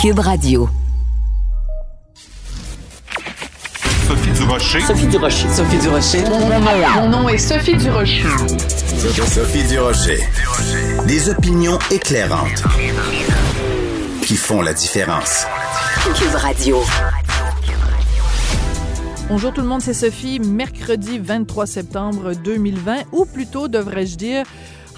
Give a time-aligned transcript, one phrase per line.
[0.00, 0.66] Cube Radio.
[4.08, 4.80] Sophie Durocher.
[4.80, 5.48] Sophie Durocher.
[5.50, 6.24] Sophie Durocher.
[6.94, 8.24] Mon nom est Sophie Durocher.
[9.26, 10.20] Sophie Durocher.
[11.06, 12.62] Des opinions éclairantes
[14.22, 15.44] qui font la différence.
[16.14, 16.82] Cube Radio.
[19.28, 20.40] Bonjour tout le monde, c'est Sophie.
[20.40, 24.44] Mercredi 23 septembre 2020, ou plutôt devrais-je dire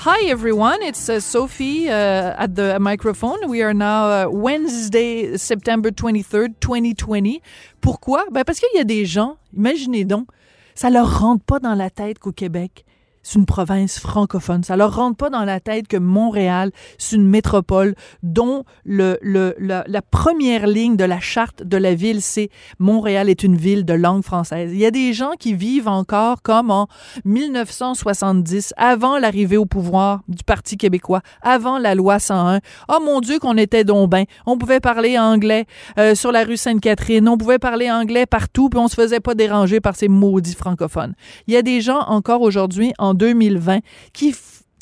[0.05, 3.49] Hi everyone, it's uh, Sophie uh, at the microphone.
[3.49, 7.41] We are now uh, Wednesday, September 23rd, 2020.
[7.81, 8.25] Pourquoi?
[8.33, 10.27] Ben parce qu'il y a des gens, imaginez donc,
[10.75, 12.85] ça leur rentre pas dans la tête qu'au Québec,
[13.23, 14.65] c'est une province francophone.
[14.65, 19.55] Ça leur rentre pas dans la tête que Montréal, c'est une métropole dont le, le,
[19.59, 23.85] la, la, première ligne de la charte de la ville, c'est Montréal est une ville
[23.85, 24.71] de langue française.
[24.73, 26.89] Il y a des gens qui vivent encore comme en
[27.25, 32.61] 1970, avant l'arrivée au pouvoir du Parti québécois, avant la loi 101.
[32.89, 34.25] Oh mon Dieu, qu'on était ben.
[34.47, 35.67] On pouvait parler anglais
[35.99, 39.35] euh, sur la rue Sainte-Catherine, on pouvait parler anglais partout, puis on se faisait pas
[39.35, 41.15] déranger par ces maudits francophones.
[41.47, 43.81] Il y a des gens encore aujourd'hui en 2020
[44.13, 44.35] qui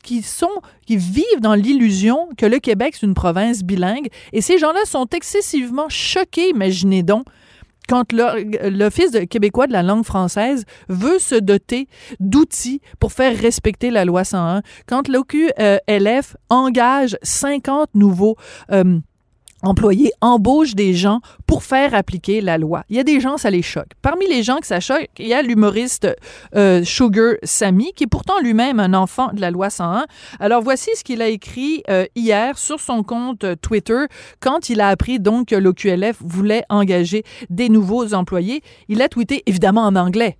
[0.02, 0.48] qui sont
[0.86, 4.08] qui vivent dans l'illusion que le Québec c'est une province bilingue.
[4.32, 7.24] Et ces gens-là sont excessivement choqués, imaginez donc
[7.90, 11.88] quand l'Office québécois de la langue française veut se doter
[12.20, 18.36] d'outils pour faire respecter la loi 101, quand l'OQLF engage 50 nouveaux
[18.70, 19.00] euh,
[19.62, 22.84] employés embauchent des gens pour faire appliquer la loi.
[22.88, 23.90] Il y a des gens, ça les choque.
[24.02, 26.08] Parmi les gens que ça choque, il y a l'humoriste
[26.54, 30.06] euh, Sugar Sammy, qui est pourtant lui-même un enfant de la loi 101.
[30.38, 34.04] Alors voici ce qu'il a écrit euh, hier sur son compte euh, Twitter
[34.40, 38.62] quand il a appris donc que l'OQLF voulait engager des nouveaux employés.
[38.88, 40.38] Il a tweeté évidemment en anglais.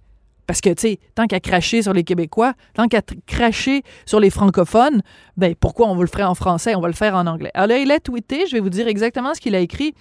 [0.50, 4.30] Parce que, tu sais, tant qu'à cracher sur les Québécois, tant qu'à cracher sur les
[4.30, 5.00] francophones,
[5.40, 7.50] ben pourquoi on va le faire en français, on va le faire en anglais.
[7.54, 9.94] Alors il a tweeté, je vais vous dire exactement ce qu'il a écrit.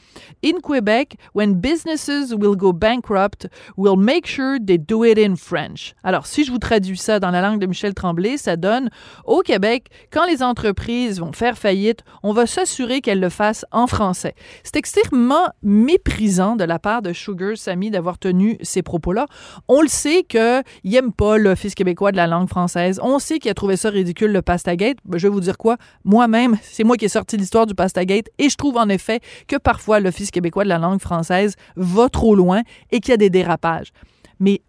[0.44, 5.96] In Quebec, when businesses will go bankrupt, we'll make sure they do it in French.
[6.04, 8.90] Alors, si je vous traduis ça dans la langue de Michel Tremblay, ça donne
[9.26, 13.88] au Québec, quand les entreprises vont faire faillite, on va s'assurer qu'elles le fassent en
[13.88, 14.36] français.
[14.64, 19.28] C'est extrêmement méprisant de la part de Sugar Sammy d'avoir tenu ces propos-là.
[19.70, 23.00] On le sait qu'il n'aime pas l'Office québécois de la langue française.
[23.02, 24.98] On sait qu'il a trouvé ça ridicule, le Pastagate.
[25.14, 25.78] Je vais vous dire quoi?
[26.04, 29.56] Moi-même, c'est moi qui ai sorti l'histoire du Pastagate et je trouve en effet que
[29.56, 33.30] parfois l'Office québécois de la langue française va trop loin et qu'il y a des
[33.30, 33.92] dérapages.
[34.40, 34.62] Mais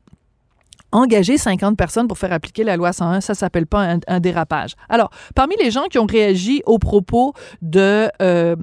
[0.93, 4.75] engager 50 personnes pour faire appliquer la loi 101, ça s'appelle pas un, dérapage.
[4.89, 8.57] Alors, parmi les gens qui ont réagi aux propos de, euh,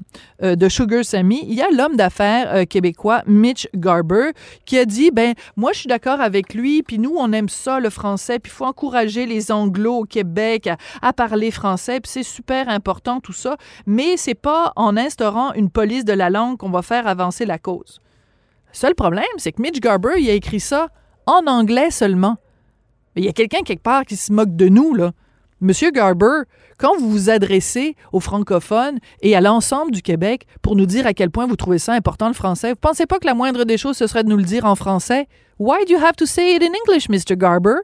[0.43, 4.31] euh, de Sugar Sammy, il y a l'homme d'affaires euh, québécois Mitch Garber
[4.65, 7.79] qui a dit, ben moi je suis d'accord avec lui, puis nous on aime ça
[7.79, 10.69] le français, puis il faut encourager les anglos au Québec
[11.01, 15.69] à, parler français, puis c'est super important tout ça, mais c'est pas en instaurant une
[15.69, 17.99] police de la langue qu'on va faire avancer la cause.
[18.71, 20.89] Seul problème, c'est que Mitch Garber, il a écrit ça
[21.27, 22.37] en anglais seulement.
[23.15, 25.11] Il y a quelqu'un quelque part qui se moque de nous, là.
[25.59, 26.43] Monsieur Garber,
[26.77, 31.13] quand vous vous adressez aux francophones et à l'ensemble du Québec pour nous dire à
[31.13, 33.77] quel point vous trouvez ça important le français, vous pensez pas que la moindre des
[33.77, 35.27] choses, ce serait de nous le dire en français?
[35.59, 37.35] Why do you have to say it in English, Mr.
[37.35, 37.77] Garber?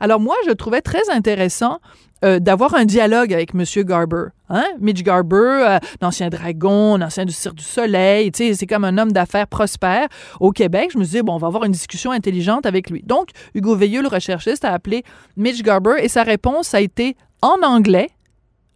[0.00, 1.78] Alors moi, je trouvais très intéressant
[2.24, 3.64] euh, d'avoir un dialogue avec M.
[3.84, 4.26] Garber.
[4.48, 4.64] Hein?
[4.78, 9.48] Mitch Garber, euh, l'ancien dragon, l'ancien du Cirque du Soleil, c'est comme un homme d'affaires
[9.48, 10.06] prospère
[10.38, 10.90] au Québec.
[10.92, 13.02] Je me suis dit, bon, on va avoir une discussion intelligente avec lui.
[13.02, 15.02] Donc, Hugo Veilleux, le recherchiste, a appelé
[15.36, 18.08] Mitch Garber et sa réponse a été en anglais,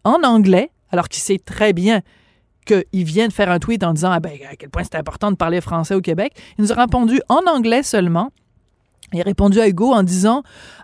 [0.06, 2.00] en anglais, alors qu'il sait très bien
[2.64, 5.30] qu'il vient de faire un tweet en disant ah ben, à quel point c'est important
[5.30, 6.32] de parler français au Québec.
[6.58, 8.30] Il nous a répondu en anglais seulement.
[9.12, 10.42] Il a répondu à Hugo en disant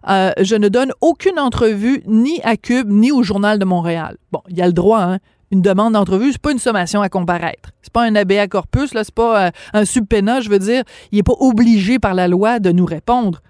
[0.08, 4.16] euh, Je ne donne aucune entrevue ni à Cube ni au Journal de Montréal.
[4.30, 5.18] Bon, il y a le droit, hein.
[5.50, 7.72] Une demande d'entrevue, c'est pas une sommation à comparaître.
[7.82, 10.82] C'est pas un ABA corpus, là, c'est pas euh, un subpénat, je veux dire.
[11.10, 13.42] Il est pas obligé par la loi de nous répondre.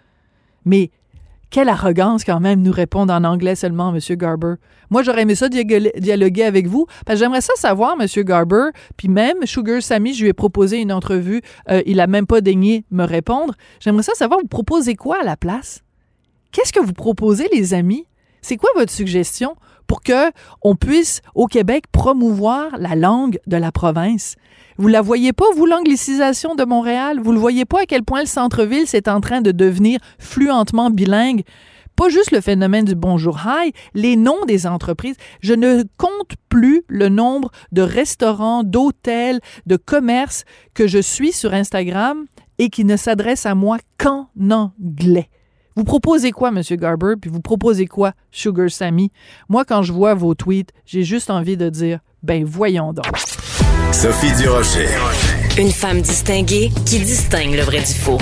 [0.64, 0.90] Mais
[1.52, 4.00] quelle arrogance quand même nous répondre en anglais seulement, M.
[4.16, 4.54] Garber.
[4.90, 8.06] Moi, j'aurais aimé ça dialoguer avec vous, parce que j'aimerais ça savoir, M.
[8.24, 12.26] Garber, puis même Sugar Sammy, je lui ai proposé une entrevue, euh, il a même
[12.26, 13.54] pas daigné me répondre.
[13.80, 15.82] J'aimerais ça savoir, vous proposez quoi à la place?
[16.52, 18.06] Qu'est-ce que vous proposez, les amis?
[18.40, 19.54] C'est quoi votre suggestion
[19.86, 20.30] pour que
[20.62, 24.36] on puisse au Québec promouvoir la langue de la province?
[24.78, 27.20] Vous la voyez pas, vous, l'anglicisation de Montréal?
[27.22, 30.90] Vous le voyez pas à quel point le centre-ville, c'est en train de devenir fluentement
[30.90, 31.42] bilingue?
[31.94, 35.16] Pas juste le phénomène du bonjour hi, les noms des entreprises.
[35.40, 41.52] Je ne compte plus le nombre de restaurants, d'hôtels, de commerces que je suis sur
[41.52, 42.24] Instagram
[42.58, 45.28] et qui ne s'adressent à moi qu'en anglais.
[45.76, 46.62] Vous proposez quoi, M.
[46.78, 49.10] Garber, puis vous proposez quoi, Sugar Sammy?
[49.48, 53.06] Moi, quand je vois vos tweets, j'ai juste envie de dire, ben voyons donc.
[53.90, 54.86] Sophie Durocher.
[55.58, 58.18] Une femme distinguée qui distingue le vrai du faux.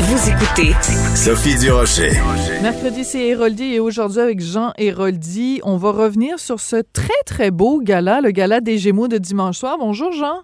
[0.00, 0.72] Vous écoutez
[1.16, 2.12] Sophie Durocher.
[2.62, 7.50] Mercredi, c'est Héroldi et aujourd'hui avec Jean Héroldi, on va revenir sur ce très très
[7.50, 9.76] beau gala, le gala des Gémeaux de dimanche soir.
[9.78, 10.42] Bonjour Jean.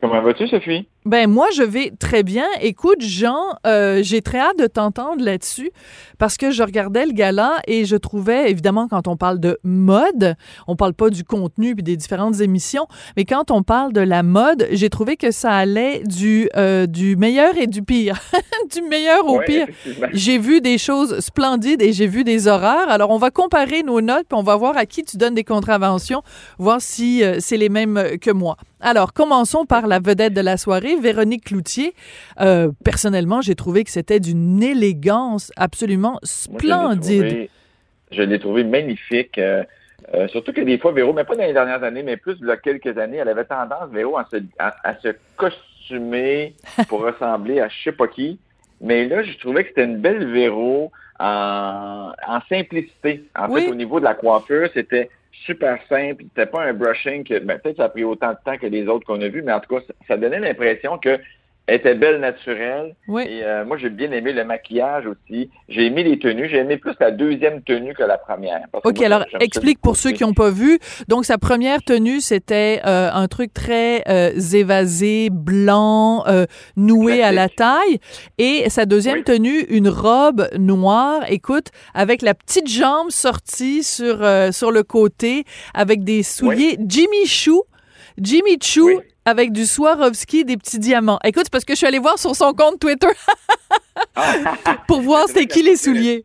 [0.00, 0.86] Comment vas-tu, Sophie?
[1.06, 2.44] Ben moi, je vais très bien.
[2.60, 5.70] Écoute, Jean, euh, j'ai très hâte de t'entendre là-dessus
[6.18, 10.36] parce que je regardais le gala et je trouvais, évidemment, quand on parle de mode,
[10.66, 12.86] on parle pas du contenu puis des différentes émissions,
[13.16, 17.16] mais quand on parle de la mode, j'ai trouvé que ça allait du, euh, du
[17.16, 18.20] meilleur et du pire.
[18.70, 19.66] du meilleur au Ouais, pire.
[20.12, 22.90] J'ai vu des choses splendides et j'ai vu des horreurs.
[22.90, 25.44] Alors, on va comparer nos notes puis on va voir à qui tu donnes des
[25.44, 26.22] contraventions,
[26.58, 28.58] voir si euh, c'est les mêmes que moi.
[28.82, 31.94] Alors, commençons par la vedette de la soirée, Véronique Cloutier.
[32.40, 37.26] Euh, personnellement, j'ai trouvé que c'était d'une élégance absolument Moi, je l'ai splendide.
[37.26, 37.50] trouvé-
[38.12, 39.38] Je l'ai trouvé magnifique.
[39.38, 39.62] euh,
[40.14, 42.46] euh, surtout que des fois, Véro, mais pas dans les dernières années, mais plus il
[42.48, 46.54] y a quelques années, elle avait tendance, Véro, à se, à, à se costumer
[46.88, 48.38] pour ressembler à je sais pas qui.
[48.80, 53.24] Mais là, je trouvais que c'était une belle Véro en, en simplicité.
[53.38, 53.62] En Oui.
[53.62, 55.10] fait, au niveau de la coiffure, c'était
[55.44, 56.24] super simple.
[56.24, 58.86] C'était pas un brushing que ben, peut-être ça a pris autant de temps que les
[58.88, 61.18] autres qu'on a vus, mais en tout cas, ça, ça donnait l'impression que
[61.70, 62.96] elle était belle naturelle.
[63.06, 63.22] Oui.
[63.28, 65.50] Et euh, moi, j'ai bien aimé le maquillage aussi.
[65.68, 66.48] J'ai aimé les tenues.
[66.48, 68.60] J'ai aimé plus la deuxième tenue que la première.
[68.72, 70.80] OK, moi, alors explique pour ceux qui n'ont pas vu.
[71.06, 76.46] Donc, sa première tenue, c'était euh, un truc très euh, évasé, blanc, euh,
[76.76, 78.00] noué à la taille.
[78.38, 79.24] Et sa deuxième Oui.
[79.24, 85.44] tenue, une robe noire, écoute, avec la petite jambe sortie sur, euh, sur le côté,
[85.72, 87.62] avec des souliers Jimmy Choo.
[88.18, 88.94] Jimmy Choo Oui.
[89.24, 91.18] Avec du Swarovski, des petits diamants.
[91.24, 93.08] Écoute, c'est parce que je suis allée voir sur son compte Twitter
[94.86, 96.24] pour voir c'était qui les souliers.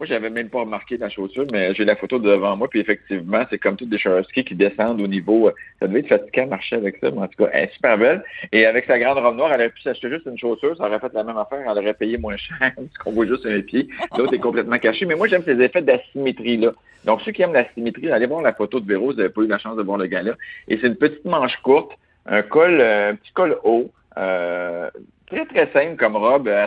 [0.00, 3.44] Moi, j'avais même pas remarqué la chaussure, mais j'ai la photo devant moi, puis effectivement,
[3.50, 5.48] c'est comme toutes des Swarovski qui descendent au niveau.
[5.48, 7.72] euh, Ça devait être fatigant de marcher avec ça, mais en tout cas, elle est
[7.74, 8.24] super belle.
[8.50, 11.00] Et avec sa grande robe noire, elle aurait pu s'acheter juste une chaussure, ça aurait
[11.00, 13.88] fait la même affaire, elle aurait payé moins cher, parce qu'on voit juste un pied.
[14.16, 15.04] L'autre est complètement caché.
[15.04, 16.72] Mais moi, j'aime ces effets d'asymétrie-là.
[17.04, 19.42] Donc, ceux qui aiment la symétrie, allez voir la photo de Véro, vous n'avez pas
[19.42, 20.32] eu la chance de voir le gars-là.
[20.68, 21.92] Et c'est une petite manche courte,
[22.24, 24.88] un col, euh, un petit col haut, euh,
[25.30, 26.66] très, très simple comme robe, euh,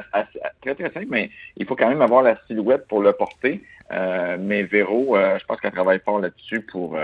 [0.62, 3.62] très, très simple, mais il faut quand même avoir la silhouette pour le porter.
[3.92, 6.98] Euh, mais Véro, euh, je pense qu'elle travaille fort là-dessus pour,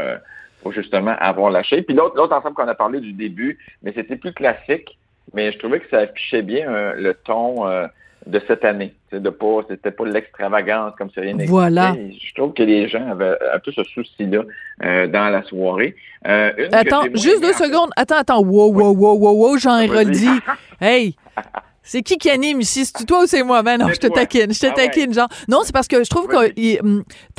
[0.61, 1.85] pour justement avoir shape.
[1.85, 4.97] Puis l'autre, l'autre ensemble qu'on a parlé du début, mais c'était plus classique,
[5.33, 7.87] mais je trouvais que ça affichait bien le ton euh,
[8.25, 8.93] de cette année.
[9.11, 11.51] De pas, c'était pas l'extravagance comme si rien n'existait.
[11.51, 11.95] Voilà.
[11.95, 14.43] Je trouve que les gens avaient un peu ce souci-là
[14.83, 15.95] euh, dans la soirée.
[16.27, 17.89] Euh, Attends, juste deux secondes.
[17.95, 18.41] Attends, attends.
[18.41, 19.79] Wow, wow, wow, wow, wow, Jean.
[19.79, 20.29] Héroldi.
[20.81, 21.13] Hey!
[21.91, 22.85] C'est qui qui anime ici?
[22.85, 23.63] C'est toi ou c'est moi?
[23.63, 24.17] Ben non, je te toi.
[24.17, 24.75] taquine, je te Ah ouais.
[24.75, 25.25] taquine, Jean.
[25.47, 26.77] Non, c'est parce que je trouve que tu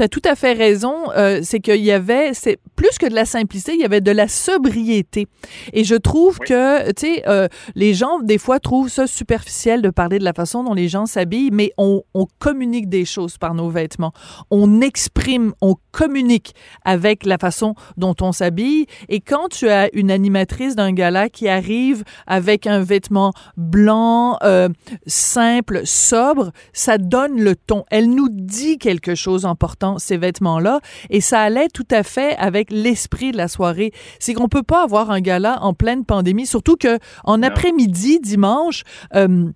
[0.02, 0.94] as tout à fait raison.
[1.17, 4.11] euh, c'est qu'il y avait, c'est plus que de la simplicité, il y avait de
[4.11, 5.29] la sobriété.
[5.73, 6.49] Et je trouve Oui.
[6.49, 10.32] que, tu sais, euh, les gens, des fois, trouvent ça superficiel de parler de la
[10.32, 14.12] façon dont les gens s'habillent, mais on, on communique des choses par nos vêtements.
[14.50, 16.55] On exprime, on communique
[16.85, 18.87] avec la façon dont on s'habille.
[19.08, 24.69] Et quand tu as une animatrice d'un gala qui arrive avec un vêtement blanc, euh,
[25.06, 27.84] simple, sobre, ça donne le ton.
[27.90, 32.37] Elle nous dit quelque chose en portant ces vêtements-là et ça allait tout à fait
[32.37, 33.92] avec l'esprit de la soirée.
[34.19, 38.82] C'est qu'on peut pas avoir un gala en pleine pandémie, surtout que en après-midi, dimanche,
[39.15, 39.50] euh,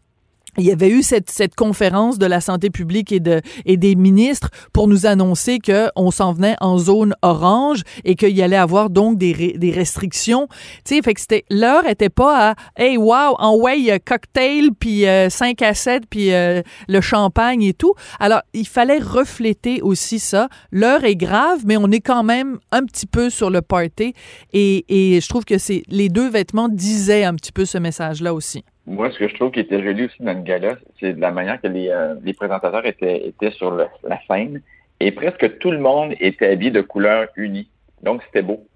[0.58, 3.94] il y avait eu cette, cette conférence de la santé publique et, de, et des
[3.94, 8.90] ministres pour nous annoncer qu'on s'en venait en zone orange et qu'il y allait avoir
[8.90, 10.48] donc des, des restrictions.
[10.84, 14.70] Tu sais, fait que c'était, l'heure était pas à, hey, wow, en way, euh, cocktail,
[14.78, 17.94] puis euh, 5 à 7, puis euh, le champagne et tout.
[18.20, 20.48] Alors, il fallait refléter aussi ça.
[20.70, 24.14] L'heure est grave, mais on est quand même un petit peu sur le party.
[24.52, 28.34] Et, et je trouve que c'est, les deux vêtements disaient un petit peu ce message-là
[28.34, 28.64] aussi.
[28.86, 31.30] Moi, ce que je trouve qui était joli aussi dans le gala, c'est de la
[31.30, 34.60] manière que les, euh, les présentateurs étaient, étaient sur le- la scène
[35.00, 37.68] et presque tout le monde était habillé de couleurs unies.
[38.02, 38.66] Donc, c'était beau.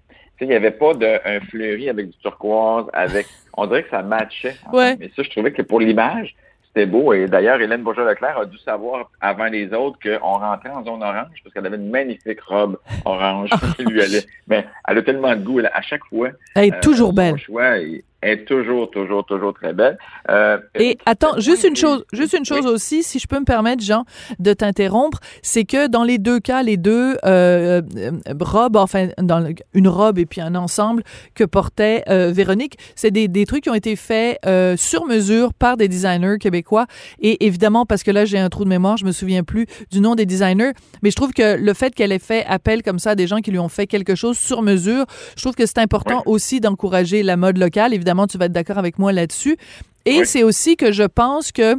[0.41, 3.27] Il n'y avait pas de, un fleuri avec du turquoise, avec.
[3.57, 4.55] On dirait que ça matchait.
[4.71, 4.95] Ouais.
[4.97, 6.33] Mais ça, je trouvais que pour l'image,
[6.65, 7.11] c'était beau.
[7.13, 11.37] Et d'ailleurs, Hélène Bourgeois-Leclerc a dû savoir avant les autres qu'on rentrait en zone orange
[11.43, 14.23] parce qu'elle avait une magnifique robe orange qui lui allait.
[14.47, 15.59] Mais elle a tellement de goût.
[15.59, 17.37] Elle, à chaque fois, Elle est euh, toujours belle.
[17.37, 19.97] choix, et est toujours, toujours, toujours très belle.
[20.29, 23.81] Euh, Et attends, juste une chose, juste une chose aussi, si je peux me permettre,
[23.83, 24.03] Jean,
[24.39, 28.11] de t'interrompre, c'est que dans les deux cas, les deux euh, euh,
[28.41, 33.11] robes, enfin, dans le- une robe et puis un ensemble que portait euh, Véronique, c'est
[33.11, 36.87] des, des trucs qui ont été faits euh, sur mesure par des designers québécois.
[37.21, 40.01] Et évidemment, parce que là, j'ai un trou de mémoire, je me souviens plus du
[40.01, 40.71] nom des designers,
[41.01, 43.37] mais je trouve que le fait qu'elle ait fait appel comme ça à des gens
[43.37, 45.05] qui lui ont fait quelque chose sur mesure,
[45.37, 47.93] je trouve que c'est important aussi d'encourager la mode locale.
[47.93, 49.57] Évidemment, tu vas être d'accord avec moi là-dessus.
[50.05, 50.25] Et Oui.
[50.25, 51.75] c'est aussi que je pense que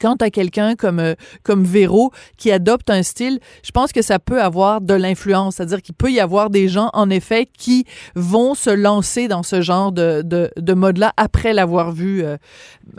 [0.00, 4.02] quand tu as quelqu'un comme, euh, comme Véro qui adopte un style, je pense que
[4.02, 5.56] ça peut avoir de l'influence.
[5.56, 9.60] C'est-à-dire qu'il peut y avoir des gens, en effet, qui vont se lancer dans ce
[9.60, 12.22] genre de, de, de mode-là après l'avoir vu.
[12.22, 12.36] euh,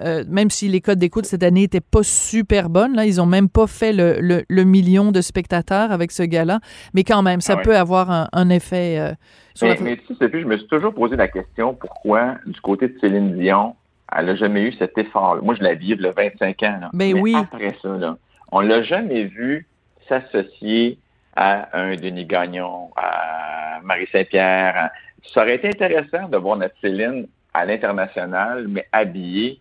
[0.01, 3.25] euh, même si les codes d'écoute cette année n'étaient pas super bonnes, là, ils ont
[3.25, 6.59] même pas fait le, le, le million de spectateurs avec ce gars-là.
[6.93, 7.63] Mais quand même, ça Ah ouais.
[7.63, 9.13] peut avoir un, un effet euh,
[9.53, 9.81] sur Mais, la...
[9.81, 12.97] mais tu sais, Sophie, je me suis toujours posé la question pourquoi, du côté de
[13.01, 13.75] Céline Dion,
[14.17, 15.41] elle n'a jamais eu cet effort.
[15.43, 16.77] Moi, je la vis il y a 25 ans.
[16.81, 16.89] Là.
[16.93, 17.35] Ben Mais oui.
[17.35, 18.17] après ça, là,
[18.51, 19.67] on l'a jamais vu
[20.07, 20.97] s'associer
[21.35, 24.75] à un Denis Gagnon, à Marie Saint-Pierre.
[24.77, 24.91] à-
[25.23, 29.59] Ça aurait été intéressant de voir notre Céline à l'international, mais habillée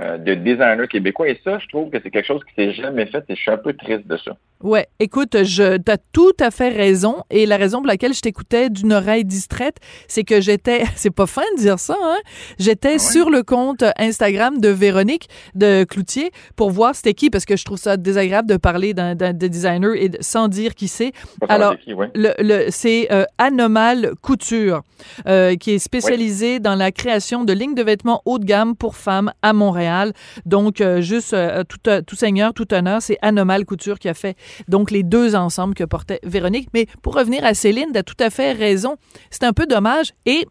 [0.00, 1.28] euh, de designers québécois.
[1.28, 3.50] Et ça, je trouve que c'est quelque chose qui s'est jamais fait et je suis
[3.50, 4.32] un peu triste de ça.
[4.62, 8.70] Ouais, écoute, je t'as tout à fait raison et la raison pour laquelle je t'écoutais
[8.70, 9.76] d'une oreille distraite,
[10.08, 12.18] c'est que j'étais c'est pas fin de dire ça hein,
[12.58, 17.56] j'étais sur le compte Instagram de Véronique de Cloutier pour voir c'était qui parce que
[17.56, 20.86] je trouve ça désagréable de parler d'un d'un- de designer et de- sans dire qui
[20.88, 21.12] c'est.
[21.48, 22.10] Alors, c'est qui, ouais.
[22.14, 24.82] Le, le- c'est euh, Anomal Couture,
[25.26, 28.94] euh, qui est spécialisé dans la création de lignes de vêtements haut de gamme pour
[28.96, 30.12] femmes à Montréal.
[30.46, 34.36] Donc, euh, juste euh, tout, tout seigneur, tout honneur, c'est Anomal Couture qui a fait
[34.68, 36.68] donc les deux ensembles que portait Véronique.
[36.74, 38.96] Mais pour revenir à Céline, tu as tout à fait raison.
[39.30, 40.12] C'est un peu dommage.
[40.26, 40.46] Et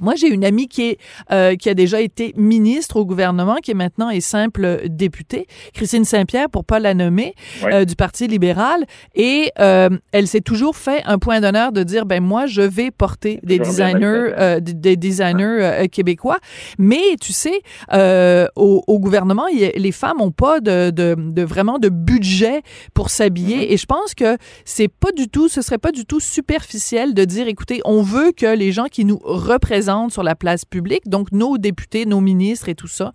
[0.00, 0.98] moi, j'ai une amie qui, est,
[1.32, 6.04] euh, qui a déjà été ministre au gouvernement, qui est maintenant est simple députée, Christine
[6.04, 7.34] Saint-Pierre, pour pas la nommer,
[7.64, 8.84] euh, du Parti libéral.
[9.14, 12.90] Et euh, elle s'est toujours fait un point d'honneur de dire, ben moi, je vais
[12.90, 16.38] porter des designers, euh, des- des designers euh, québécois.
[16.78, 17.60] Mais tu sais,
[17.92, 22.62] euh, au, au gouvernement, y les femmes ont pas de, de, de vraiment de budget
[22.94, 23.58] pour s'habiller.
[23.58, 23.72] Mm-hmm.
[23.72, 27.24] Et je pense que c'est pas du tout, ce serait pas du tout superficiel de
[27.24, 31.32] dire, écoutez, on veut que les gens qui nous représentent sur la place publique, donc
[31.32, 33.12] nos députés, nos ministres et tout ça,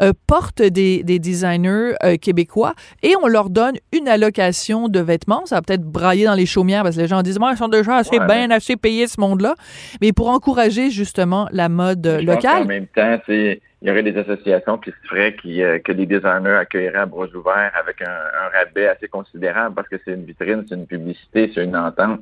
[0.00, 5.44] euh, portent des, des designers euh, québécois et on leur donne une allocation de vêtements.
[5.46, 7.68] Ça va peut-être brailler dans les chaumières parce que les gens disent, moi, ils sont
[7.68, 9.54] déjà assez Ouais, bien, assez payés ce monde-là.
[10.00, 12.66] Mais pour encourager justement la mode euh, Je locale.
[12.66, 16.06] même temps, sais, il y aurait des associations qui se feraient qui, euh, que les
[16.06, 20.24] designers accueilleraient à bras ouverts avec un, un rabais assez considérable parce que c'est une
[20.24, 22.20] vitrine, c'est une publicité, c'est une entente.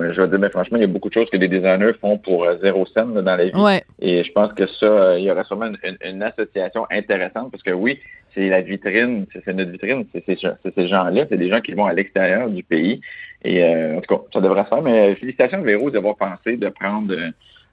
[0.00, 1.92] Euh, Je vais dire, mais franchement, il y a beaucoup de choses que les designers
[2.00, 3.54] font pour euh, zéro là, dans la vie.
[3.54, 3.82] Ouais.
[4.00, 7.50] Et je pense que ça, euh, il y aurait sûrement une, une- une association intéressante
[7.50, 7.98] parce que oui,
[8.34, 11.92] c'est la vitrine, c'est notre vitrine, c'est ces gens-là, c'est des gens qui vont à
[11.92, 13.00] l'extérieur du pays.
[13.44, 14.82] Et euh, en tout cas, ça devrait se faire.
[14.82, 17.28] Mais félicitations Véro d'avoir pensé de prendre euh,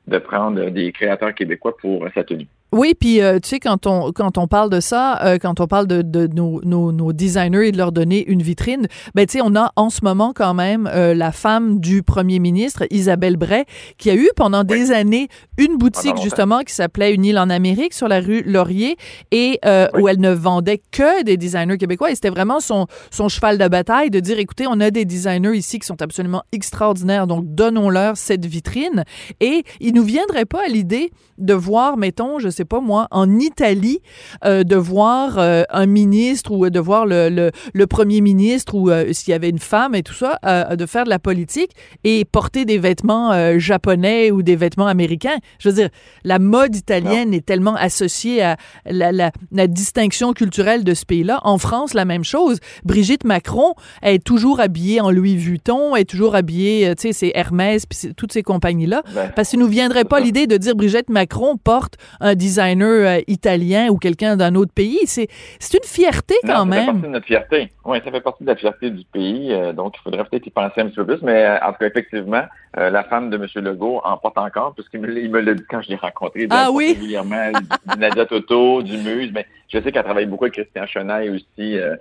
[0.07, 2.47] de prendre des créateurs québécois pour euh, sa tenue.
[2.71, 5.65] Oui, puis euh, tu sais, quand on, quand on parle de ça, euh, quand on
[5.65, 9.39] parle de, de nos, nos, nos designers et de leur donner une vitrine, ben tu
[9.39, 13.37] sais, on a en ce moment quand même euh, la femme du premier ministre, Isabelle
[13.37, 13.65] Bray,
[13.97, 17.93] qui a eu pendant des années une boutique justement qui s'appelait Une île en Amérique
[17.93, 18.97] sur la rue Laurier
[19.31, 20.03] et euh, Oui.
[20.03, 22.11] où elle ne vendait que des designers québécois.
[22.11, 25.57] Et c'était vraiment son, son cheval de bataille de dire, écoutez, on a des designers
[25.57, 29.03] ici qui sont absolument extraordinaires, donc donnons-leur cette vitrine.
[29.39, 33.39] Et il nous viendrait pas à l'idée de voir, mettons, je sais pas moi, en
[33.39, 33.99] Italie,
[34.45, 38.89] euh, de voir euh, un ministre ou de voir le, le, le premier ministre ou
[38.89, 40.39] euh, s'il y avait une femme et tout ça,
[40.75, 41.71] de faire de la politique
[42.03, 45.37] et porter des vêtements japonais ou des vêtements américains.
[45.59, 45.89] Je veux dire,
[46.23, 51.39] la mode italienne est tellement associée à la, la, la distinction culturelle de ce pays-là.
[51.43, 52.59] En France, la même chose.
[52.83, 57.13] Brigitte Macron elle est toujours habillée en Louis Vuitton, elle est toujours habillée, tu sais,
[57.13, 59.03] c'est Hermès, puis toutes ces compagnies-là.
[59.13, 63.21] Ben, Parce qu'il nous viendrait pas l'idée de dire Brigitte Macron porte un designer euh,
[63.27, 64.99] italien ou quelqu'un d'un autre pays.
[65.05, 65.27] C'est
[65.73, 67.01] une fierté quand non, Ça fait partie même.
[67.01, 67.69] de notre fierté.
[67.85, 69.53] Oui, ça fait partie de la fierté du pays.
[69.53, 71.21] euh, donc, il faudrait peut-être y penser un petit peu plus.
[71.21, 72.43] Mais euh, en tout cas, effectivement,
[72.75, 73.47] la femme de M.
[73.63, 75.07] Legault en porte encore, puisqu'il me,
[75.41, 76.47] l'a- dit quand je l'ai rencontré.
[76.51, 76.89] Ah oui?
[76.89, 79.31] Régulièrement, du, du Nadia Toto, du Muse.
[79.33, 81.95] Mais je sais qu'elle travaille beaucoup avec Christian Chenaille aussi, euh,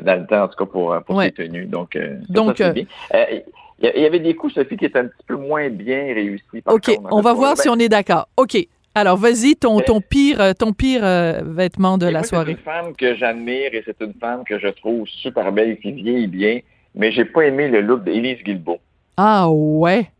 [0.00, 1.26] dans le temps, en tout cas, pour, pour Ouais.
[1.36, 1.66] ses tenues.
[1.66, 5.36] Donc, euh, Donc, ça, il y avait des coups, Sophie, qui étaient un petit peu
[5.36, 6.62] moins bien réussis.
[6.64, 8.28] par OK, contre, on va voir si on est d'accord.
[8.36, 8.56] OK.
[8.94, 12.52] Alors, vas-y, ton, ton pire, euh, ton pire euh, vêtement de Et la moi, soirée.
[12.52, 15.76] C'est une femme que j'admire et c'est une femme que je trouve super belle et
[15.78, 16.60] qui vieillit bien,
[16.94, 18.78] mais j'ai pas aimé le look d'Élise Guilbeault.
[19.16, 20.10] Ah ouais.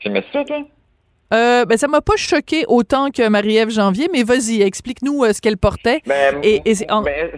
[0.00, 0.62] J'aimais ça, toi?
[1.32, 5.40] Euh, ben, ça m'a pas choqué autant que Marie-Ève Janvier, mais vas-y, explique-nous euh, ce
[5.40, 6.02] qu'elle portait.
[6.06, 7.30] Ben, Et- et c'est en- ben,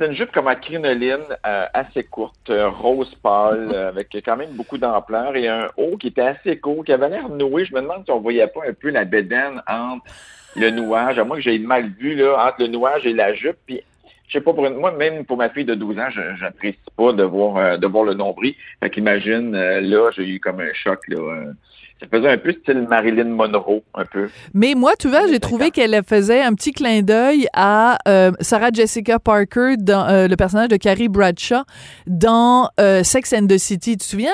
[0.00, 4.36] c'est une jupe comme à crinoline, euh, assez courte, euh, rose pâle, euh, avec quand
[4.36, 7.66] même beaucoup d'ampleur et un haut qui était assez court, qui avait l'air noué.
[7.66, 10.04] Je me demande si on voyait pas un peu la bédaine entre
[10.56, 13.56] le nouage, à moins que j'ai mal vu, là, entre le nouage et la jupe.
[13.66, 13.82] Puis,
[14.26, 16.78] je sais pas, pour une, moi, même pour ma fille de 12 ans, je- j'apprécie
[16.96, 18.54] pas de voir, euh, de voir le nombril.
[18.82, 21.44] Fait qu'imagine, euh, là, j'ai eu comme un choc, là.
[22.02, 24.28] Euh, ça faisait un peu style Marilyn Monroe, un peu.
[24.54, 28.70] Mais moi, tu vois, j'ai trouvé qu'elle faisait un petit clin d'œil à euh, Sarah
[28.72, 31.62] Jessica Parker, dans euh, le personnage de Carrie Bradshaw,
[32.06, 33.92] dans euh, Sex and the City.
[33.92, 34.32] Tu te souviens,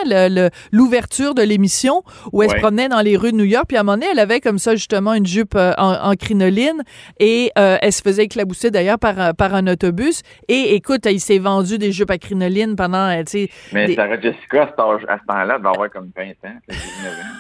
[0.73, 3.81] l'ouverture de l'émission où elle se promenait dans les rues de New York, puis à
[3.81, 6.83] un moment donné, elle avait comme ça justement une jupe euh, en, en crinoline
[7.19, 10.23] et euh, elle se faisait éclabousser d'ailleurs par, un- par un autobus.
[10.49, 13.95] Et écoute, il s'est vendu des jupes à crinoline pendant, euh, tu sais, Mais Des-
[13.95, 14.77] Sarah Jessica, à ce
[15.27, 17.37] temps-là, elle va avoir comme 20 ans, fait 19 ans.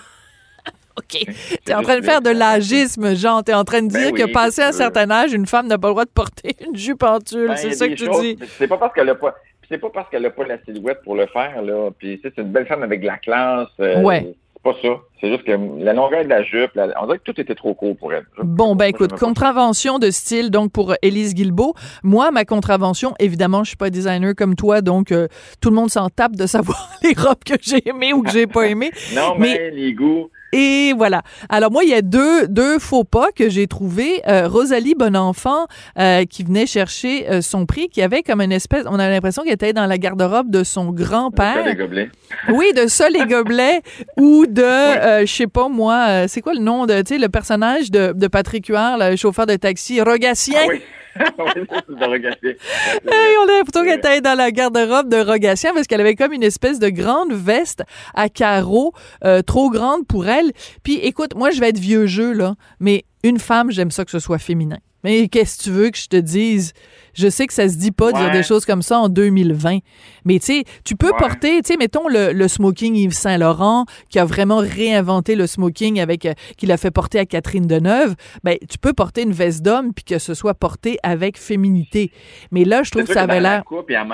[0.99, 1.27] OK.
[1.65, 3.43] T'es en train de faire de l'agisme, Jean.
[3.43, 5.79] T'es en train de Ben dire oui, que passé un certain âge, une femme n'a
[5.79, 7.49] pas le droit de porter une jupe en tulle.
[7.49, 8.39] Ben, c'est ça que tu choses- dis.
[8.59, 9.35] C'est pas parce qu'elle a pas.
[9.69, 11.91] C'est pas parce qu'elle a pas la silhouette pour le faire, là.
[11.99, 13.69] Puis, tu sais, c'est une belle femme avec de la classe.
[13.81, 14.35] euh, Ouais.
[14.55, 14.89] C'est pas ça.
[15.21, 15.53] C'est juste que
[15.85, 18.25] la longueur de la jupe, la- on dirait que tout était trop court pour elle.
[18.43, 21.75] Bon, ben écoute, contravention de style donc pour Élise Guilbeault.
[22.03, 25.29] Moi, ma contravention, évidemment, je suis pas designer comme toi, donc euh,
[25.61, 28.47] tout le monde s'en tape de savoir les robes que j'ai aimées ou que j'ai
[28.47, 28.91] pas aimées.
[29.15, 30.31] Non, mais- mais, les goûts.
[30.57, 31.23] Et voilà.
[31.51, 34.23] Alors moi, il y a deux, deux faux pas que j'ai trouvés.
[34.27, 35.67] Euh, Rosalie Bonenfant,
[35.99, 39.43] euh, qui venait chercher euh, son prix, qui avait comme une espèce, on a l'impression
[39.43, 41.65] qu'elle était dans la garde-robe de son grand-père.
[41.67, 42.09] les gobelets.
[42.49, 43.83] Oui, de ça les gobelets
[44.17, 47.29] ou de, euh, je sais pas moi, c'est quoi le nom de, tu sais, le
[47.29, 50.61] personnage de, de Patrick Huard, le chauffeur de taxi, Rogatien?
[50.63, 50.81] Ah oui.
[51.89, 52.49] de.
[52.49, 56.33] Hey, on a plutôt qu'elle était dans la garde-robe de Rogatien parce qu'elle avait comme
[56.33, 57.83] une espèce de grande veste
[58.15, 58.93] à carreaux,
[59.25, 60.53] euh, trop grande pour elle.
[60.83, 64.11] Puis écoute, moi je vais être vieux jeu là, mais une femme, j'aime ça que
[64.11, 64.79] ce soit féminin.
[65.05, 66.73] Mais qu'est-ce que tu veux que je te dise?
[67.17, 68.33] Je sais que ça se dit pas de dire Ouais.
[68.33, 69.79] des choses comme ça en 2020.
[70.25, 71.19] Mais tu sais, tu peux Ouais.
[71.19, 76.01] porter, tu sais, mettons le, le smoking Yves Saint-Laurent qui a vraiment réinventé le smoking
[76.01, 78.15] avec, euh, qu'il a fait porter à Catherine Deneuve.
[78.45, 82.11] Ben, tu peux porter une veste d'homme puis que ce soit porté avec féminité.
[82.53, 83.63] Mais là, je trouve que ça avait l'air.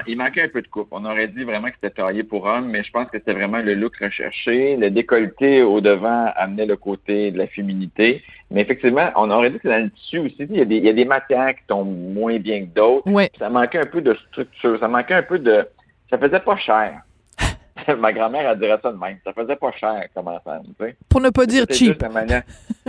[0.06, 0.88] il, manquait un peu de coupe.
[0.90, 3.59] On aurait dit vraiment que c'était taillé pour homme, mais je pense que c'était vraiment
[3.59, 4.76] le look recherché.
[4.76, 8.23] Le décolleté au devant amenait le côté de la féminité.
[8.50, 10.84] Mais effectivement, on aurait dit que dans le tissu aussi, il y a des, il
[10.84, 12.92] y a des matières qui tombent moins bien que d'autres.
[13.39, 14.78] Ça manquait un peu de structure.
[14.81, 15.67] Ça manquait un peu de.
[16.11, 17.00] Ça faisait pas cher.
[17.99, 19.19] Ma grand-mère, elle dirait ça de même.
[19.25, 20.97] Ça faisait pas cher comme ensemble, tu sais.
[21.09, 21.89] Pour ne pas dire cheap.
[21.89, 22.43] juste la manière.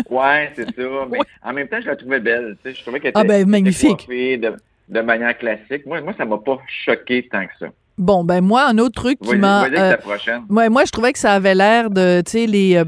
[0.10, 0.72] Ouais, c'est ça.
[1.10, 2.58] Mais en même temps, je la trouvais belle.
[2.64, 4.08] Tu sais, je trouvais qu'elle était, Ah ben, magnifique.
[4.10, 4.56] de,
[4.90, 5.86] de manière classique.
[5.86, 7.68] Moi, moi, ça m'a pas choqué tant que ça.
[7.98, 9.66] Bon, ben moi, un autre truc qui m'a...
[9.66, 10.44] euh, la prochaine.
[10.50, 12.76] Ouais, moi, je trouvais que ça avait l'air de, tu sais, les...
[12.78, 12.86] euh,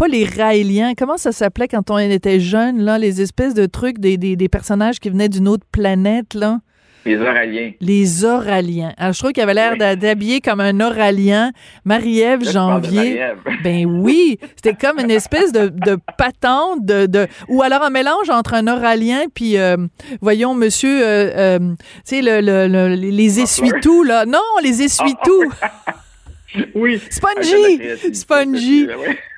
[0.00, 3.98] pas les raéliens, comment ça s'appelait quand on était jeune, là, les espèces de trucs
[3.98, 6.58] des, des, des personnages qui venaient d'une autre planète, là,
[7.04, 7.72] Les Oraliens.
[7.80, 8.92] les oraliens.
[8.96, 9.96] Alors, je trouve qu'il avait l'air Oui.
[9.98, 11.50] d'habiller comme un oralien.
[11.84, 13.20] Marie-Ève Janvier.
[13.64, 18.30] Ben oui, c'était comme une espèce de, de patente, de, de, ou alors un mélange
[18.30, 19.76] entre un oralien puis, euh,
[20.22, 21.58] voyons, monsieur, euh, euh,
[22.06, 24.24] tu sais, le, le, le- les essuie-tout, là.
[24.24, 25.44] Non, les essuie-tout.
[26.74, 27.00] Oui.
[27.10, 27.80] Spongy!
[27.82, 28.88] Ah, Spongy!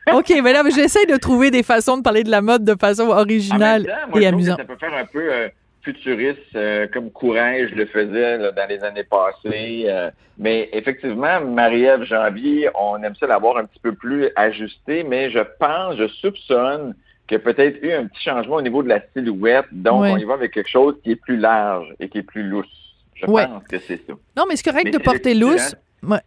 [0.13, 3.09] OK, mais là, j'essaie de trouver des façons de parler de la mode de façon
[3.09, 4.59] originale temps, moi, et amusante.
[4.59, 5.49] ça peut faire un peu euh,
[5.83, 9.85] futuriste, euh, comme Courage le faisait là, dans les années passées.
[9.87, 15.31] euh, mais effectivement, Marie-Ève Janvier, on aime ça l'avoir un petit peu plus ajusté, mais
[15.31, 16.95] je pense, je soupçonne
[17.29, 19.67] qu'il y a peut-être eu un petit changement au niveau de la silhouette.
[19.71, 22.43] Donc, on y va avec quelque chose qui est plus large et qui est plus
[22.43, 22.67] lousse.
[23.15, 24.15] Je pense que c'est ça.
[24.37, 25.77] Non, mais c'est correct Mais de porter lousse.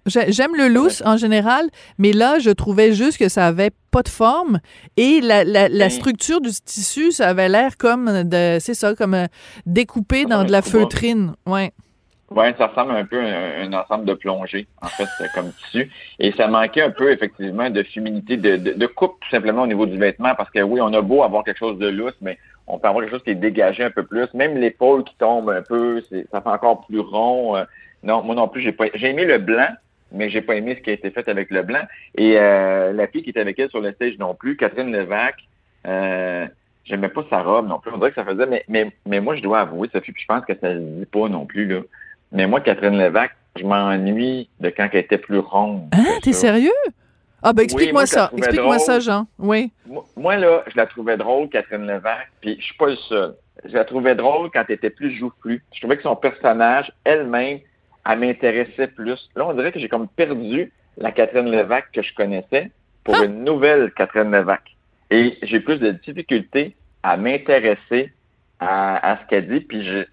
[0.06, 1.66] J'aime le lousse en général,
[1.98, 4.60] mais là, je trouvais juste que ça avait pas de forme
[4.98, 5.92] et la, la, la Oui.
[5.92, 9.26] structure du tissu, ça avait l'air comme de, c'est ça, comme euh,
[9.66, 11.34] découpé dans de la feutrine.
[11.46, 11.72] Ouais.
[12.32, 13.28] Ouais, ça ressemble un peu à
[13.62, 15.92] un, un ensemble de plongées, en fait, c'est comme tissu.
[16.20, 19.68] Et ça manquait un peu, effectivement, de féminité, de, de, de coupe, tout simplement, au
[19.68, 22.40] niveau du vêtement, parce que oui, on a beau avoir quelque chose de lousse, mais
[22.66, 24.26] on peut avoir quelque chose qui est dégagé un peu plus.
[24.34, 27.64] Même l'épaule qui tombe un peu, ça fait encore plus rond.
[28.06, 29.68] Non, moi non plus, j'ai pas, j'ai aimé le blanc,
[30.12, 31.82] mais j'ai pas aimé ce qui a été fait avec le blanc.
[32.16, 35.36] Et euh, la fille qui était avec elle sur le stage non plus, Catherine Levac,
[35.88, 36.46] euh,
[36.86, 37.92] j'aimais pas sa robe non plus.
[37.92, 40.28] On dirait que ça faisait, mais, mais, mais moi, je dois avouer, Sophie, puis je
[40.28, 41.82] pense que ça se dit pas non plus, là.
[42.32, 45.90] Mais moi, Catherine Levac, je m'ennuie de quand elle était plus ronde.
[45.94, 46.72] Hein, t'es sérieux?
[47.42, 48.32] Ah, ben explique-moi ça.
[48.36, 49.28] Explique-moi ça, Jean.
[49.38, 49.72] Oui.
[49.88, 53.36] Moi, moi, là, je la trouvais drôle, Catherine Levac, puis je suis pas le seul.
[53.64, 55.64] Je la trouvais drôle quand elle était plus joufflue.
[55.74, 57.60] Je trouvais que son personnage, elle-même,
[58.10, 59.30] elle m'intéressait plus.
[59.36, 62.72] Là, on dirait que j'ai comme perdu la Catherine Levac que je connaissais
[63.04, 63.26] pour Ah!
[63.26, 64.62] une nouvelle Catherine Levac.
[65.12, 68.12] Et j'ai plus de difficultés à m'intéresser
[68.60, 70.06] à, à ce qu'elle dit, puis je,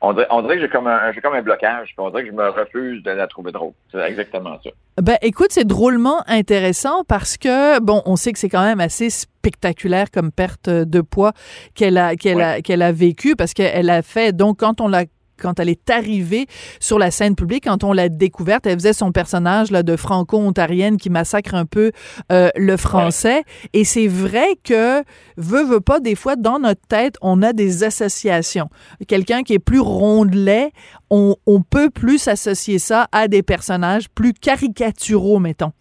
[0.00, 2.24] on dirait, on dirait que j'ai comme, un, j'ai comme un blocage, puis on dirait
[2.24, 3.72] que je me refuse de la trouver drôle.
[3.90, 4.70] C'est exactement ça.
[5.00, 9.08] Ben, écoute, c'est drôlement intéressant parce que, bon, on sait que c'est quand même assez
[9.10, 11.32] spectaculaire comme perte de poids
[11.74, 15.04] qu'elle a, qu'elle a, qu'elle a vécu parce qu'elle a fait, donc, quand on l'a
[15.38, 16.46] quand elle est arrivée
[16.80, 20.96] sur la scène publique, quand on l'a découverte, elle faisait son personnage là, de franco-ontarienne
[20.96, 21.92] qui massacre un peu
[22.32, 23.44] euh, le français.
[23.72, 25.02] Et c'est vrai que,
[25.36, 28.68] veut, veut pas, des fois, dans notre tête, on a des associations.
[29.08, 30.72] Quelqu'un qui est plus rondelet,
[31.10, 35.72] on, on peut plus associer ça à des personnages plus caricaturaux, mettons.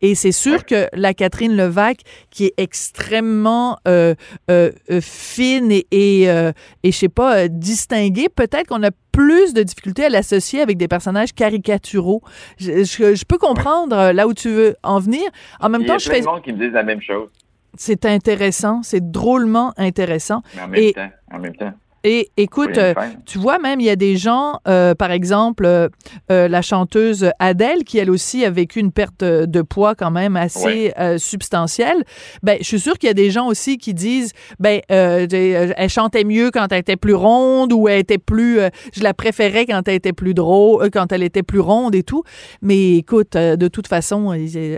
[0.00, 1.98] Et c'est sûr que la Catherine Levac,
[2.30, 4.14] qui est extrêmement euh,
[4.50, 6.52] euh, euh, fine et, et, euh,
[6.82, 10.88] et je sais pas, distinguée, peut-être qu'on a plus de difficultés à l'associer avec des
[10.88, 12.22] personnages caricaturaux.
[12.58, 15.22] Je, je- je peux comprendre là où tu veux en venir.
[15.60, 16.22] En même Il y a je plein fais...
[16.24, 17.28] monde qui me disent la même chose,
[17.76, 20.42] C'est intéressant, c'est drôlement intéressant.
[20.56, 21.72] mais en même Et- temps, en même temps.
[22.04, 22.94] Et écoute, euh,
[23.26, 25.88] tu vois, même, il y a des gens, euh, par exemple, euh,
[26.30, 30.36] euh, la chanteuse Adèle, qui elle aussi a vécu une perte de, poids quand même
[30.36, 32.04] assez euh, substantielle.
[32.42, 36.24] Ben, je suis sûre qu'il y a des gens aussi qui disent, ben, elle chantait
[36.24, 39.86] mieux quand elle était plus ronde ou elle était plus, euh, je la préférais quand
[39.88, 42.22] elle était plus drôle, euh, quand elle était plus ronde et tout.
[42.62, 44.34] Mais écoute, euh, de toute façon,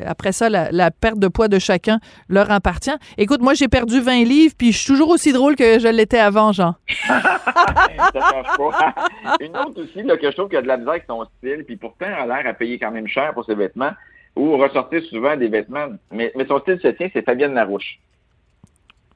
[0.06, 2.90] après ça, la, la perte de poids de chacun leur appartient.
[3.18, 6.18] Écoute, moi, j'ai perdu 20 livres, puis je suis toujours aussi drôle que je l'étais
[6.18, 6.74] avant, Jean.
[7.22, 8.94] ça change pas.
[9.40, 11.24] Une autre aussi, là, que je trouve qu'il y a de la misère avec son
[11.38, 13.92] style, puis pourtant, elle a l'air à payer quand même cher pour ses vêtements,
[14.36, 15.86] ou ressortir souvent des vêtements.
[16.10, 17.98] Mais, mais son style se tient, c'est Fabienne Larouche.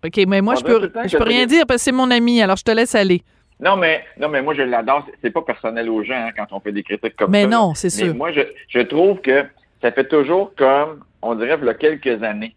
[0.04, 2.10] OK, mais moi, On je peux, je peux rien des- dire parce que c'est mon
[2.10, 3.22] ami, alors je te laisse aller.
[3.60, 5.06] Non, mais, non, mais moi, je l'adore.
[5.22, 7.48] C'est- pas personnel aux gens hein, quand on fait des critiques comme Mais ça.
[7.48, 7.56] là.
[7.56, 8.14] non, c'est Mais sûr.
[8.14, 9.44] moi, je, je trouve que
[9.80, 12.54] ça fait toujours comme, on dirait, il y a quelques années,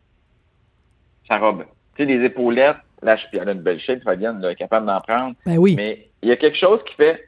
[1.28, 1.64] sa robe.
[1.96, 4.56] Tu sais, les épaulettes, là, je, puis elle a une belle shape, Fabienne, là, est
[4.56, 5.36] capable d'en prendre.
[5.46, 5.76] Ben oui.
[5.76, 7.24] Mais il y a quelque chose qui fait.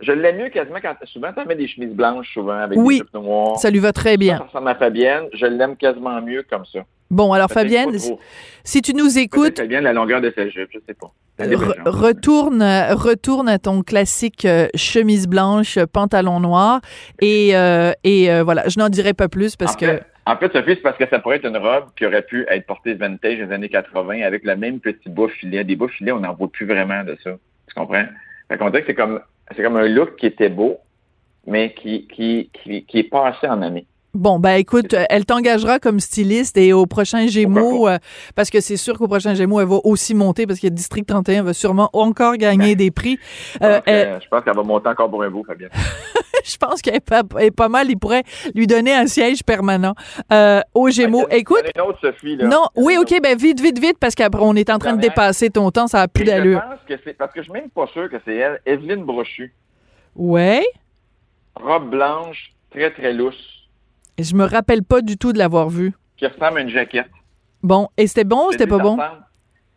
[0.00, 2.94] Je l'aime mieux quasiment quand souvent tu mets des chemises blanches souvent avec Oui.
[3.00, 3.58] des jupes noires.
[3.58, 4.38] Ça lui va très bien.
[4.38, 5.24] ça ressemble à Fabienne.
[5.34, 6.80] Je l'aime quasiment mieux comme ça.
[7.10, 7.90] Bon, alors Fabienne,
[8.64, 11.10] si tu nous écoutes, Fabienne, la longueur de sa jupe, je sais pas.
[11.38, 11.74] Re- genre.
[12.00, 16.80] retourne, retourne à ton classique euh, chemise blanche, pantalon noir,
[17.20, 20.36] et, euh, et euh, voilà, je n'en dirai pas plus parce en que Fait, en
[20.36, 22.94] fait, Sophie, c'est parce que ça pourrait être une robe qui aurait pu être portée
[22.94, 25.64] vintage des années 80 avec le même petit bas filet.
[25.64, 27.30] Des bas filets, on n'en voit plus vraiment de ça.
[27.68, 28.04] Tu comprends?
[28.48, 29.20] Fait qu'on dirait que c'est comme,
[29.56, 30.78] c'est comme un look qui était beau,
[31.46, 33.86] mais qui, qui, qui, qui est passé en année.
[34.12, 37.98] Bon, ben écoute, euh, elle t'engagera comme styliste et au prochain Gémeaux, euh,
[38.34, 41.44] parce que c'est sûr qu'au prochain Gémeaux, elle va aussi monter parce que District 31
[41.44, 43.18] va sûrement encore gagner des prix.
[43.60, 45.70] Je Euh, je pense qu'elle va monter encore pour un bout, Fabienne.
[46.44, 47.88] je pense qu'elle est pas, elle est pas mal.
[47.88, 48.24] Il pourrait
[48.56, 49.94] lui donner un siège permanent
[50.74, 51.26] aux Gémeaux.
[51.30, 52.48] Ah, Écoute, il y en a une autre, Sophie, là.
[52.48, 55.50] non, oui, OK, ben vite, vite, vite, parce qu'après, on est en train de dépasser
[55.50, 56.60] ton temps, ça a plus Et Je d'allure.
[56.62, 59.54] pense que c'est, parce que je suis même pas sûr que c'est elle, Evelyne Brochu.
[60.16, 60.64] Ouais.
[61.54, 63.36] Robe blanche, très, très lousse,
[64.22, 65.92] Je me rappelle pas du tout de l'avoir vue.
[66.16, 67.06] qui ressemble à une jaquette.
[67.62, 68.98] Bon, et c'était bon ou c'était pas bon?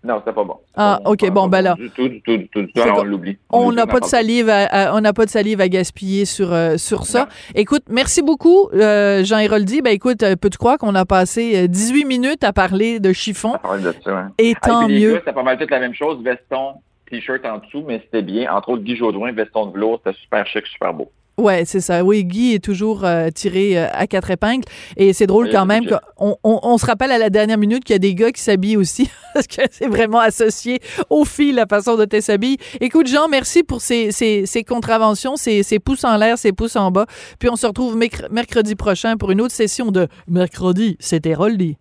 [0.06, 0.58] Non, c'était pas bon.
[0.76, 1.76] Ah, pas OK, bon, ben là.
[1.76, 2.82] Du tout, du tout, du tout, du tout.
[2.82, 3.38] Alors, on l'oublie.
[3.50, 6.52] On n'a pas de salive à, à- on n'a pas de salive à gaspiller sur
[6.52, 7.30] euh, sur ça.
[7.56, 9.82] Écoute, merci beaucoup euh, Jean Héroldi.
[9.82, 13.54] Ben écoute, euh, peux-tu croire qu'on a passé euh, 18 minutes à parler de chiffon?
[13.56, 14.32] On parle de ça, hein.
[14.38, 15.16] et Ah, tant puis les mieux.
[15.20, 16.22] c'était pas mal toute la même chose.
[16.22, 16.74] Veston,
[17.10, 18.54] t-shirt en dessous, mais c'était bien.
[18.54, 21.10] Entre autres, Guy Jodoin, veston de velours, c'était super chic, super beau.
[21.40, 22.04] Ouais, c'est ça.
[22.04, 24.66] Oui, Guy est toujours euh, tiré euh, à quatre épingles.
[24.98, 27.84] Et c'est drôle Oui, quand même qu'on on, on se rappelle à la dernière minute
[27.84, 31.54] qu'il y a des gars qui s'habillent aussi, parce que c'est vraiment associé aux filles,
[31.54, 32.60] la façon dont elles s'habillent.
[32.82, 36.76] Écoute, Jean, merci pour ces, ces, ces contraventions, ces, ces pouces en l'air, ces pouces
[36.76, 37.08] en bas.
[37.40, 41.78] Puis on se retrouve merc- mercredi prochain pour une autre session de Mercredi, c'était Roldy.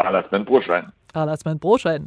[0.00, 0.86] À la semaine prochaine.
[1.14, 2.06] À la semaine prochaine.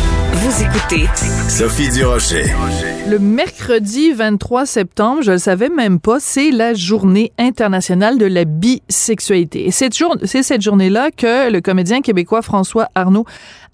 [0.51, 1.05] Vous écoutez
[1.47, 2.43] Sophie Durocher.
[3.07, 8.43] Le mercredi 23 septembre, je le savais même pas, c'est la journée internationale de la
[8.43, 9.65] bisexualité.
[9.67, 13.23] Et jour- c'est cette journée-là que le comédien québécois François Arnaud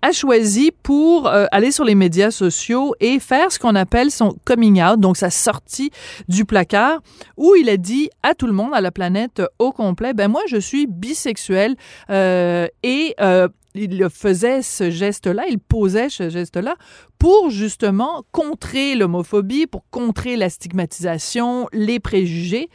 [0.04, 4.36] a choisi pour euh, aller sur les médias sociaux et faire ce qu'on appelle son
[4.46, 5.90] coming out, donc sa sortie
[6.30, 7.00] du placard,
[7.38, 10.42] où il a dit à tout le monde, à la planète au complet, ben moi
[10.48, 11.76] je suis bisexuel
[12.12, 16.75] euh, et euh, il faisait ce geste-là, il posait ce geste-là
[17.19, 22.69] pour justement contrer l'homophobie, pour contrer la stigmatisation, les préjugés.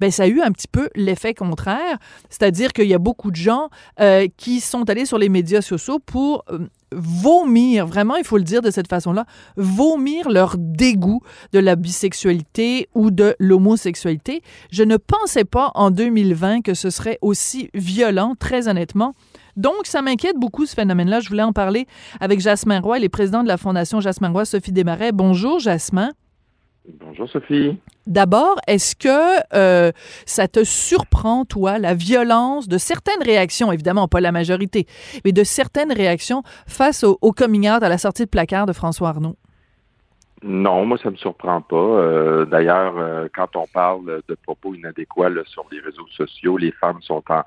[0.00, 3.36] Ben, ça a eu un petit peu l'effet contraire, c'est-à-dire qu'il y a beaucoup de
[3.36, 3.68] gens
[4.00, 8.44] euh, qui sont allés sur les médias sociaux pour euh, vomir, vraiment, il faut le
[8.44, 9.24] dire de cette façon-là,
[9.56, 11.20] vomir leur dégoût
[11.52, 14.42] de la bisexualité ou de l'homosexualité.
[14.70, 19.14] Je ne pensais pas en 2020 que ce serait aussi violent, très honnêtement.
[19.56, 21.20] Donc, ça m'inquiète beaucoup, ce phénomène-là.
[21.20, 21.86] Je voulais en parler
[22.20, 25.12] avec Jasmin Roy, les présidents de la Fondation Jasmin Roy, Sophie Desmarais.
[25.12, 26.10] Bonjour, Jasmin.
[26.86, 27.78] Bonjour, Sophie.
[28.06, 29.90] D'abord, est-ce que euh,
[30.26, 34.86] ça te surprend, toi, la violence de certaines réactions, évidemment pas la majorité,
[35.24, 39.08] mais de certaines réactions face au, coming out à la sortie de placard de François
[39.08, 39.36] Arnaud?
[40.42, 41.76] Non, moi, ça me surprend pas.
[41.76, 47.00] Euh, d'ailleurs, euh, quand on parle de propos inadéquats sur les réseaux sociaux, les femmes
[47.00, 47.42] sont en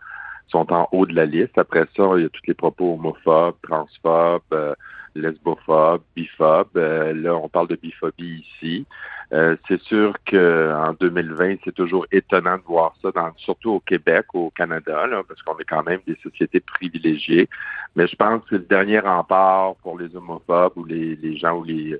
[0.47, 1.57] sont en haut de la liste.
[1.57, 4.73] Après ça, il y a tous les propos homophobes, transphobes, euh,
[5.15, 6.77] lesbophobes, biphobes.
[6.77, 8.85] Euh, là, on parle de biphobie ici.
[9.33, 14.27] Euh, c'est sûr qu'en 2020, c'est toujours étonnant de voir ça, dans, surtout au Québec,
[14.33, 17.49] au Canada, là, parce qu'on est quand même des sociétés privilégiées.
[17.95, 21.63] Mais je pense que le dernier rempart pour les homophobes ou les, les gens ou
[21.63, 21.99] les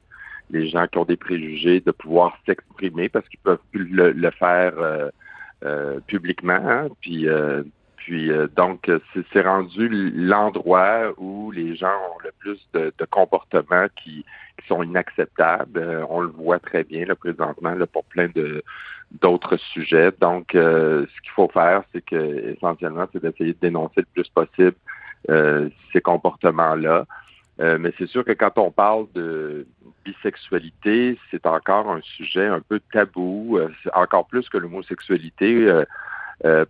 [0.50, 4.74] les gens qui ont des préjugés de pouvoir s'exprimer parce qu'ils peuvent plus le, faire
[5.64, 6.54] euh, publiquement.
[6.54, 6.88] Hein.
[7.02, 7.28] Puis
[8.08, 8.90] puis euh, donc,
[9.34, 14.24] c'est rendu l'endroit où les gens ont le plus de, comportements qui,
[14.66, 15.78] sont inacceptables.
[15.78, 18.30] Euh, on le voit très bien là, présentement là, pour plein
[19.22, 20.12] d'autres sujets.
[20.22, 24.30] Donc, euh, ce qu'il faut faire, c'est que essentiellement, c'est d'essayer de dénoncer le plus
[24.30, 24.78] possible
[25.92, 27.06] ces comportements-là.
[27.60, 29.68] mais c'est sûr que quand on parle de
[30.06, 33.60] bisexualité, c'est encore un sujet un peu tabou,
[33.94, 35.70] encore plus que l'homosexualité.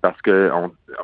[0.02, 0.52] Parce que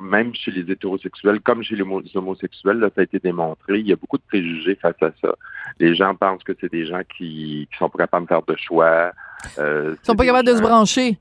[0.01, 1.83] même chez les hétérosexuels, comme chez les
[2.15, 5.35] homosexuels, là, ça a été démontré, il y a beaucoup de préjugés face à ça.
[5.79, 8.55] Les gens pensent que c'est des gens qui, qui sont pas capables de faire de
[8.55, 9.11] choix.
[9.59, 11.17] Euh, ils sont pas capables de se brancher.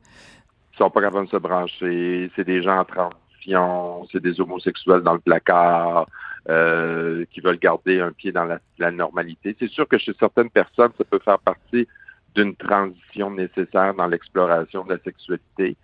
[0.72, 2.31] Ils sont pas capables de se brancher.
[2.37, 6.07] C'est des gens en transition, c'est des homosexuels dans le placard.
[6.48, 9.55] Euh, qui veulent garder un pied dans la, la normalité.
[9.61, 11.87] C'est sûr que chez certaines personnes, ça peut faire partie
[12.35, 15.76] d'une transition nécessaire dans l'exploration de la sexualité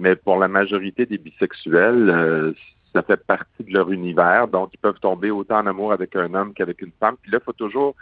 [0.00, 2.52] mais pour la majorité des bisexuels, euh,
[2.92, 6.32] ça fait partie de leur univers, donc ils peuvent tomber autant en amour avec un
[6.34, 7.16] homme qu'avec une femme.
[7.22, 7.94] Puis là, il faut toujours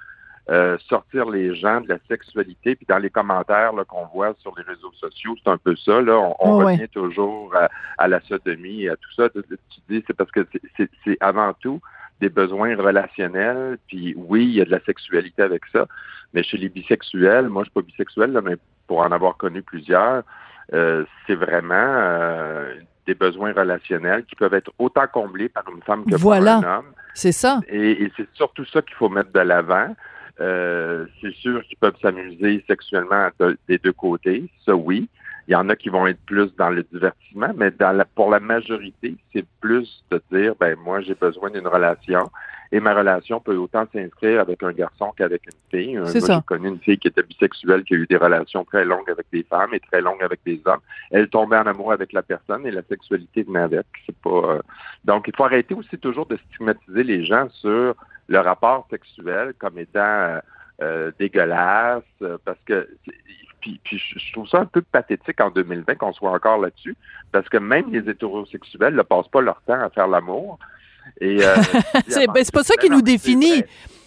[0.48, 2.76] euh, sortir les gens de la sexualité.
[2.76, 6.00] Puis dans les commentaires qu'on voit sur les réseaux sociaux, c'est un peu ça.
[6.00, 7.52] Là, on, oh, revient toujours
[7.98, 9.28] à, la sodomie et à tout ça.
[9.28, 10.46] Tu dis, c'est parce que
[11.04, 11.80] c'est avant tout
[12.20, 13.76] des besoins relationnels.
[13.88, 15.86] Puis oui, il y a de la sexualité avec ça.
[16.32, 18.56] Mais chez les bisexuels, moi je suis pas bisexuel, là, mais
[18.86, 20.22] pour en avoir connu plusieurs,
[20.74, 22.74] euh, c'est vraiment euh,
[23.06, 26.60] des besoins relationnels qui peuvent être autant comblés par une femme que voilà.
[26.60, 26.92] par un homme.
[27.14, 27.60] C'est ça.
[27.68, 29.94] Et, c'est surtout ça qu'il faut mettre de l'avant.
[30.40, 33.28] Euh, c'est sûr qu'ils peuvent s'amuser sexuellement
[33.66, 35.08] des deux côtés, ça oui.
[35.48, 38.30] Il y en a qui vont être plus dans le divertissement, mais dans la, pour
[38.30, 42.30] la majorité, c'est plus de dire, ben moi j'ai besoin d'une relation
[42.70, 45.96] et ma relation peut autant s'inscrire avec un garçon qu'avec une fille.
[45.96, 48.84] Euh, moi, j'ai connu une fille qui était bisexuelle, qui a eu des relations très
[48.84, 50.80] longues avec des femmes et très longues avec des hommes.
[51.10, 53.86] Elle tombait en amour avec la personne et la sexualité venait avec.
[54.04, 54.30] C'est pas.
[54.30, 54.60] Euh,
[55.04, 57.94] Donc, il faut arrêter aussi toujours de stigmatiser les gens sur
[58.26, 60.40] le rapport sexuel comme étant euh,
[61.18, 62.04] dégueulasse,
[62.44, 62.88] parce que
[63.60, 66.96] puis, puis, je trouve ça un peu pathétique en 2020 qu'on soit encore là-dessus,
[67.32, 70.58] parce que même les hétérosexuels ne passent pas leur temps à faire l'amour.
[71.20, 71.56] Et euh,
[71.94, 73.64] ben, c'est pas ça qui nous définit.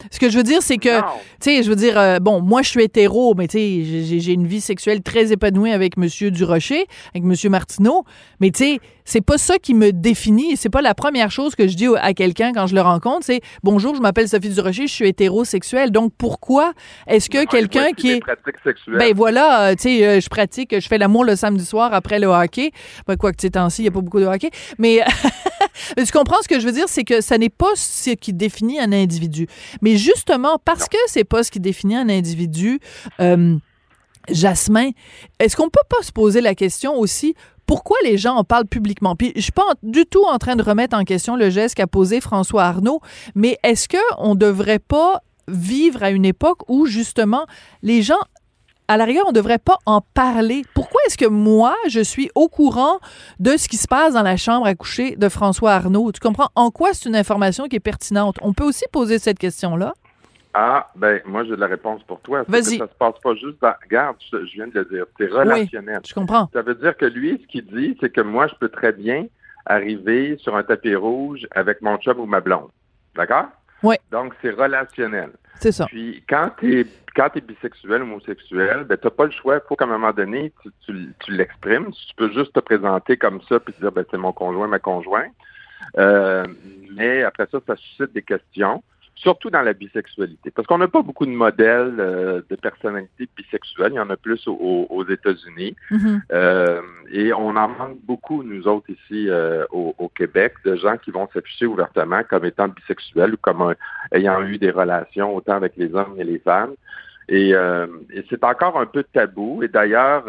[0.10, 1.06] Ce que je veux dire, c'est que, tu
[1.42, 4.48] sais, je veux dire, euh, bon, moi, je suis hétéro, mais tu sais, j'ai une
[4.48, 8.06] vie sexuelle très épanouie avec Monsieur Durocher, avec Monsieur Martineau,
[8.40, 10.58] mais tu sais, c'est pas ça qui me définit.
[10.58, 13.42] C'est pas la première chose que je dis à quelqu'un quand je le rencontre, c'est
[13.64, 15.92] bonjour, je m'appelle Sophie Durocher, je suis hétérosexuelle.
[15.92, 16.74] Donc pourquoi
[17.08, 18.22] est-ce que quelqu'un qui est
[18.88, 22.20] ben voilà, euh, tu sais, euh, je pratique, je fais l'amour le samedi soir après
[22.20, 22.72] le hockey.
[23.08, 25.02] Ben, quoi que tu temps-ci, il y a pas beaucoup de hockey, mais,
[25.98, 28.80] tu comprends ce que je veux dire, c'est que ça n'est pas ce qui définit
[28.80, 29.48] un individu.
[29.82, 32.80] Mais justement, parce que c'est pas ce qui définit un individu,
[33.20, 33.58] euh,
[34.30, 34.92] Jasmin,
[35.40, 39.16] est-ce qu'on peut pas se poser la question aussi pourquoi les gens en parlent publiquement?
[39.16, 41.88] Puis je suis pas du tout en train de remettre en question le geste qu'a
[41.88, 43.02] posé François Arnaud,
[43.36, 47.46] mais est-ce qu'on ne devrait pas vivre à une époque où justement
[47.82, 48.20] les gens
[48.88, 50.64] à la rigueur, on ne devrait pas en parler?
[50.74, 53.00] Pourquoi est-ce que moi, je suis au courant
[53.40, 56.12] de ce qui se passe dans la chambre à coucher de François Arnaud?
[56.12, 56.50] Tu comprends?
[56.56, 58.36] En quoi c'est une information qui est pertinente?
[58.42, 59.94] On peut aussi poser cette question-là.
[60.54, 62.44] Ah, ben, moi, j'ai de la réponse pour toi.
[62.48, 62.78] Vas-y.
[62.78, 63.74] Ça se passe pas juste dans.
[63.84, 65.06] Regarde, je, viens de le dire.
[65.18, 65.98] C'est relationnel.
[65.98, 66.50] Oui, je comprends.
[66.52, 69.28] Ça veut dire que lui, ce qu'il dit, c'est que moi, je peux très bien
[69.66, 72.70] arriver sur un tapis rouge avec mon chum ou ma blonde.
[73.16, 73.48] D'accord?
[73.84, 73.96] Oui.
[74.12, 75.32] Donc, c'est relationnel.
[75.60, 75.86] C'est ça.
[75.86, 79.56] Puis, quand tu es, bisexuel, homosexuel, ben, tu n'as pas le choix.
[79.56, 80.52] Il faut qu'à un moment donné,
[80.86, 81.92] tu, tu, l'exprimes.
[81.92, 85.32] Tu peux juste te présenter comme ça puis dire, ben, c'est mon conjoint, ma conjointe.
[85.98, 86.46] Euh,
[86.96, 88.84] mais après ça, ça suscite des questions
[89.22, 90.52] surtout dans la bisexualité.
[90.52, 93.92] Parce qu'on n'a pas beaucoup de modèles euh, de personnalités bisexuelles.
[93.94, 95.76] Il y en a plus aux, aux États-Unis.
[95.92, 96.22] Mhm.
[96.32, 96.82] Euh,
[97.12, 101.12] et on en manque beaucoup, nous autres, ici euh, au, au, Québec, de gens qui
[101.12, 103.76] vont s'afficher ouvertement comme étant bisexuels ou comme
[104.12, 106.74] ayant eu des relations autant avec les hommes et les femmes.
[107.30, 109.64] Et, et c'est encore un peu tabou.
[109.64, 110.26] Et d'ailleurs,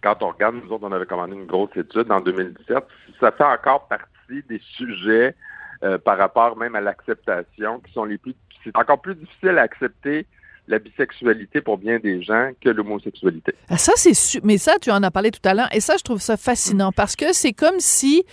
[0.00, 2.84] quand on regarde, nous autres, on avait commandé une grosse étude en 2017,
[3.18, 5.34] ça fait encore partie des sujets
[5.82, 8.34] euh, par rapport même à l'acceptation qui sont les plus...
[8.64, 10.26] C'est encore plus difficile à accepter
[10.68, 13.54] la bisexualité pour bien des gens que l'homosexualité.
[13.68, 16.02] Ah, ça, c'est mais ça, tu en as parlé tout à l'heure, et ça, je
[16.02, 18.24] trouve ça fascinant parce que c'est comme si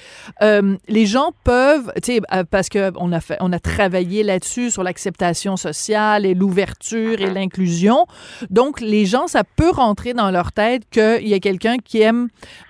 [0.41, 4.23] euh, les gens peuvent, tu sais, euh, parce que on a fait, on a travaillé
[4.23, 8.05] là-dessus sur l'acceptation sociale et l'ouverture et l'inclusion.
[8.49, 12.27] Donc, les gens, ça peut rentrer dans leur tête qu'il y a quelqu'un qui aime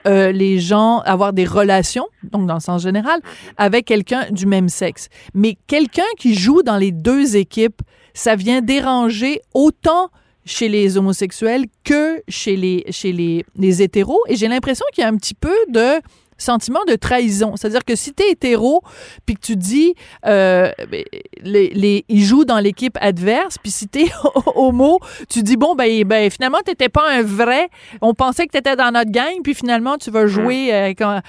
[0.07, 3.19] euh, les gens avoir des relations, donc dans le sens général,
[3.57, 5.09] avec quelqu'un du même sexe.
[5.33, 7.81] Mais quelqu'un qui joue dans les deux équipes,
[8.15, 10.09] ça vient déranger autant
[10.45, 14.21] chez les homosexuels que chez les, chez les, les hétéros.
[14.27, 16.01] Et j'ai l'impression qu'il y a un petit peu de
[16.37, 17.55] sentiment de trahison.
[17.55, 18.81] C'est-à-dire que si tu es hétéro,
[19.25, 21.03] puis que tu dis, euh, ben,
[21.41, 24.11] les, les, ils jouent dans l'équipe adverse, puis si tu es
[24.55, 24.99] homo,
[25.29, 27.69] tu dis, bon, ben, ben finalement, tu n'étais pas un vrai.
[28.01, 30.73] On pensait que tu étais dans notre gang, puis finalement, tu vas jouer.
[30.73, 31.21] Euh, quand...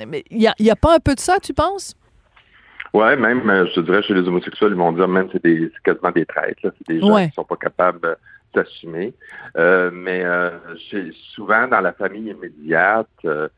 [0.00, 1.94] Il n'y a, y a pas un peu de ça, tu penses?
[2.94, 5.82] Ouais, même, euh, je dirais, chez les homosexuels, ils vont dire même c'est des c'est
[5.82, 6.60] quasiment des traîtres.
[6.62, 7.28] C'est des gens Ouais.
[7.28, 8.16] qui sont pas capables
[8.54, 9.12] d'assumer.
[9.58, 10.50] Euh, mais euh,
[10.88, 13.48] chez- souvent, dans la famille immédiate, euh,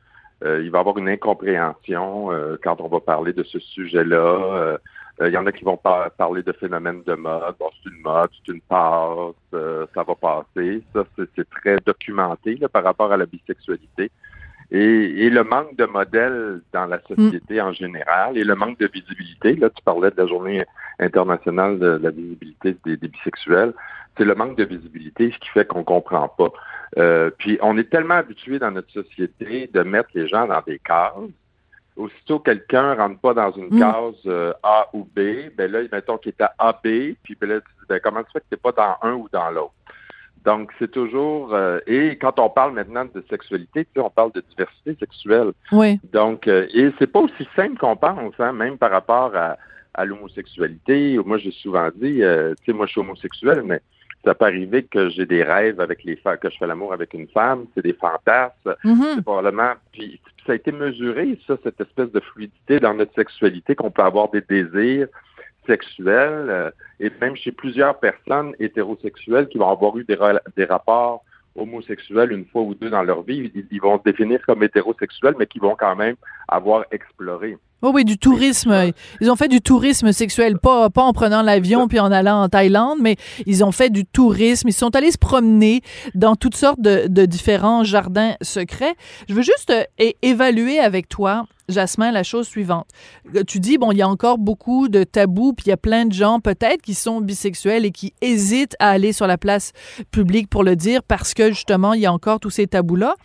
[0.42, 4.16] euh, il va y avoir une incompréhension euh, quand on va parler de ce sujet-là.
[4.16, 4.78] Euh,
[5.20, 7.54] euh, Il y en a qui vont par- parler de phénomènes de mode.
[7.58, 10.82] Bon, c'est une mode, c'est une passe, euh, ça va passer.
[10.94, 14.10] Ça, c'est c'est très documenté là, par rapport à la bisexualité.
[14.72, 18.88] Et, et le manque de modèles dans la société en général et le manque de
[18.92, 19.54] visibilité.
[19.54, 20.64] Là, tu parlais de la journée
[20.98, 23.72] internationale de la visibilité des, des bisexuels.
[24.18, 26.50] C'est le manque de visibilité ce qui fait qu'on comprend pas.
[26.98, 30.78] Euh, puis on est tellement habitué dans notre société de mettre les gens dans des
[30.78, 31.12] cases.
[31.96, 33.78] Aussitôt quelqu'un rentre pas dans une Mm.
[33.78, 37.60] case euh, A ou B, ben là, mettons qu'il est à AB, puis ben là,
[37.60, 39.72] tu dis, ben, comment tu fais que t'es pas dans un ou dans l'autre?
[40.46, 41.52] Donc, c'est toujours...
[41.52, 45.50] euh, et quand on parle maintenant de sexualité, tu sais, on parle de diversité sexuelle.
[45.72, 46.00] Oui.
[46.12, 49.56] Donc, euh, et c'est pas aussi simple qu'on pense, hein, même par rapport à,
[49.92, 51.18] à l'homosexualité.
[51.26, 53.80] Moi, j'ai souvent dit, euh, tu sais, moi, je suis homosexuel, mais
[54.24, 57.12] ça peut arriver que j'ai des rêves avec les femmes, que je fais l'amour avec
[57.14, 58.74] une femme, c'est des fantasmes.
[59.16, 59.72] C'est probablement.
[59.92, 64.02] Puis ça a été mesuré, ça, cette espèce de fluidité dans notre sexualité, qu'on peut
[64.02, 65.08] avoir des désirs
[65.68, 71.24] euh, et même chez plusieurs personnes hétérosexuelles qui vont avoir eu des rapports
[71.56, 75.34] homosexuels une fois ou deux dans leur vie, ils, ils vont se définir comme hétérosexuels,
[75.38, 76.16] mais qui vont quand même
[76.48, 77.56] avoir exploré.
[77.82, 78.92] Oui, oui, du tourisme.
[79.20, 82.48] Ils ont fait du tourisme sexuel, pas, pas en prenant l'avion puis en allant en
[82.48, 84.68] Thaïlande, mais ils ont fait du tourisme.
[84.68, 85.82] Ils sont allés se promener
[86.14, 88.94] dans toutes sortes de, de différents jardins secrets.
[89.28, 92.86] Je veux juste euh, évaluer avec toi, Jasmin, la chose suivante.
[93.34, 95.76] Euh, Tu dis, bon, il y a encore beaucoup de tabous, puis il y a
[95.76, 99.72] plein de gens peut-être qui sont bisexuels et qui hésitent à aller sur la place
[100.10, 103.16] publique pour le dire parce que justement, il y a encore tous ces tabous-là.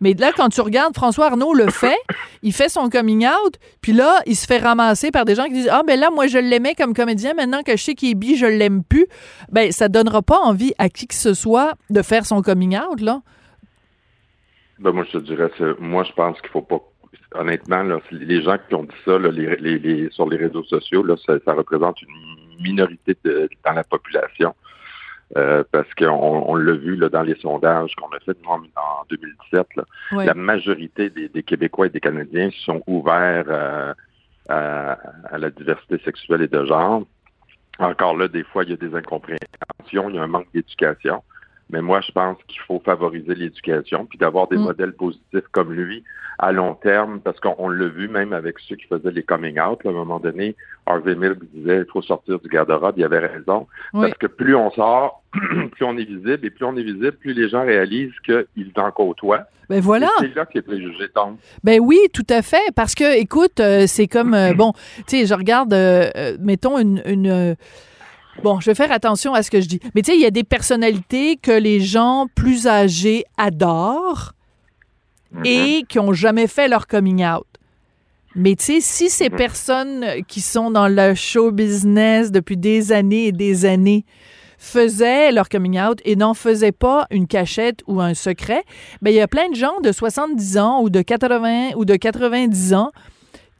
[0.00, 1.98] Mais là, quand tu regardes, François Arnaud le fait,
[2.42, 5.52] il fait son coming out, puis là, il se fait ramasser par des gens qui
[5.52, 8.14] disent Ah, ben là, moi, je l'aimais comme comédien, maintenant que je sais qu'il est
[8.14, 9.06] bi, je l'aime plus.
[9.50, 13.00] Ben, ça donnera pas envie à qui que ce soit de faire son coming out,
[13.00, 13.20] là.
[14.78, 16.80] Ben, moi, je te dirais, moi, je pense qu'il faut pas.
[17.36, 19.18] Honnêtement, les gens qui ont dit ça
[20.10, 23.16] sur les réseaux sociaux, là, ça, représente une minorité
[23.64, 24.54] dans la population.
[25.36, 26.06] Euh, parce qu'on
[26.46, 29.66] on l'a vu là, dans les sondages qu'on a fait nous, en, en 2017.
[29.76, 30.26] Là, Ouais.
[30.26, 33.92] La majorité des, des Québécois et des Canadiens sont ouverts euh,
[34.48, 34.92] à,
[35.30, 37.02] à la diversité sexuelle et de genre.
[37.80, 41.22] Encore là, des fois, il y a des incompréhensions, il y a un manque d'éducation.
[41.70, 44.62] Mais moi, je pense qu'il faut favoriser l'éducation, puis d'avoir des Mm.
[44.62, 46.04] modèles positifs comme lui
[46.38, 49.58] à long terme, parce qu'on on l'a vu même avec ceux qui faisaient les coming
[49.60, 49.82] out.
[49.84, 52.94] là, à un moment donné, Harvey Milk disait il faut sortir du garde-robe.
[52.98, 53.66] Il avait raison.
[53.92, 54.08] Oui.
[54.08, 57.32] Parce que plus on sort, plus on est visible, et plus on est visible, plus
[57.34, 59.44] les gens réalisent qu'ils en côtoient.
[59.70, 60.08] Ben voilà.
[60.18, 61.36] C'est là que les préjugés tombent.
[61.62, 62.70] Ben oui, tout à fait.
[62.76, 64.72] Parce que, écoute, euh, c'est comme, euh, bon,
[65.06, 67.00] tu sais, je regarde, euh, mettons, une...
[67.06, 67.56] une,
[68.42, 69.80] Bon, je vais faire attention à ce que je dis.
[69.94, 74.32] Mais tu sais, il y a des personnalités que les gens plus âgés adorent
[75.44, 77.46] et qui ont jamais fait leur coming out.
[78.36, 79.36] Mais tu sais, si ces Mhm.
[79.36, 84.04] personnes qui sont dans le show business depuis des années et des années
[84.58, 88.62] faisaient leur coming out et n'en faisaient pas une cachette ou un secret,
[89.02, 91.96] ben il y a plein de gens de 70 ans ou de 80 ou de
[91.96, 92.90] 90 ans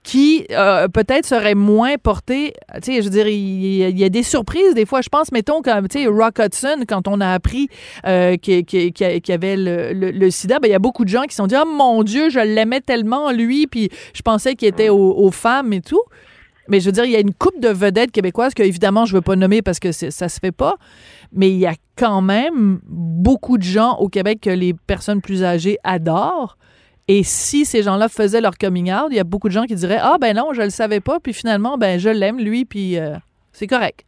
[0.04, 2.52] qui euh, peut-être serait moins porté.
[2.74, 5.00] Tu sais, je veux dire, il, y a des surprises des fois.
[5.00, 7.68] Je pense, mettons, comme tu sais, Rock Hudson, quand on a appris
[8.06, 11.38] euh, qu'il y avait le, sida, ben, il y a beaucoup de gens qui se
[11.38, 15.30] sont dit, oh mon Dieu, je l'aimais tellement lui, puis je pensais qu'il était aux,
[15.30, 16.02] femmes et tout.
[16.68, 19.14] Mais je veux dire, il y a une coupe de vedettes québécoises que, évidemment, je
[19.14, 20.76] ne veux pas nommer parce que ça se fait pas.
[21.32, 25.44] Mais il y a quand même beaucoup de gens au Québec que les personnes plus
[25.44, 26.58] âgées adorent.
[27.06, 29.74] Et si ces gens-là faisaient leur coming out, il y a beaucoup de gens qui
[29.74, 32.98] diraient Ah, ben non, je le savais pas, puis finalement, ben je l'aime, lui, puis
[32.98, 33.14] euh,
[33.52, 34.04] c'est correct.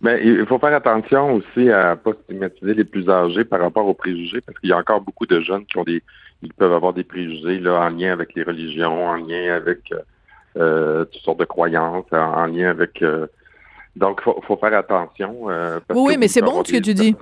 [0.00, 3.86] Mais il faut faire attention aussi à ne pas stigmatiser les plus âgés par rapport
[3.86, 6.02] aux préjugés, parce qu'il y a encore beaucoup de jeunes qui ont des,
[6.42, 10.00] ils peuvent avoir des préjugés là, en lien avec les religions, en lien avec euh,
[10.56, 13.00] euh toutes sortes de croyances, en lien avec.
[13.02, 13.28] Euh,
[13.94, 15.48] donc, il faut, faire attention.
[15.94, 17.14] oui, mais c'est bon ce que tu dis.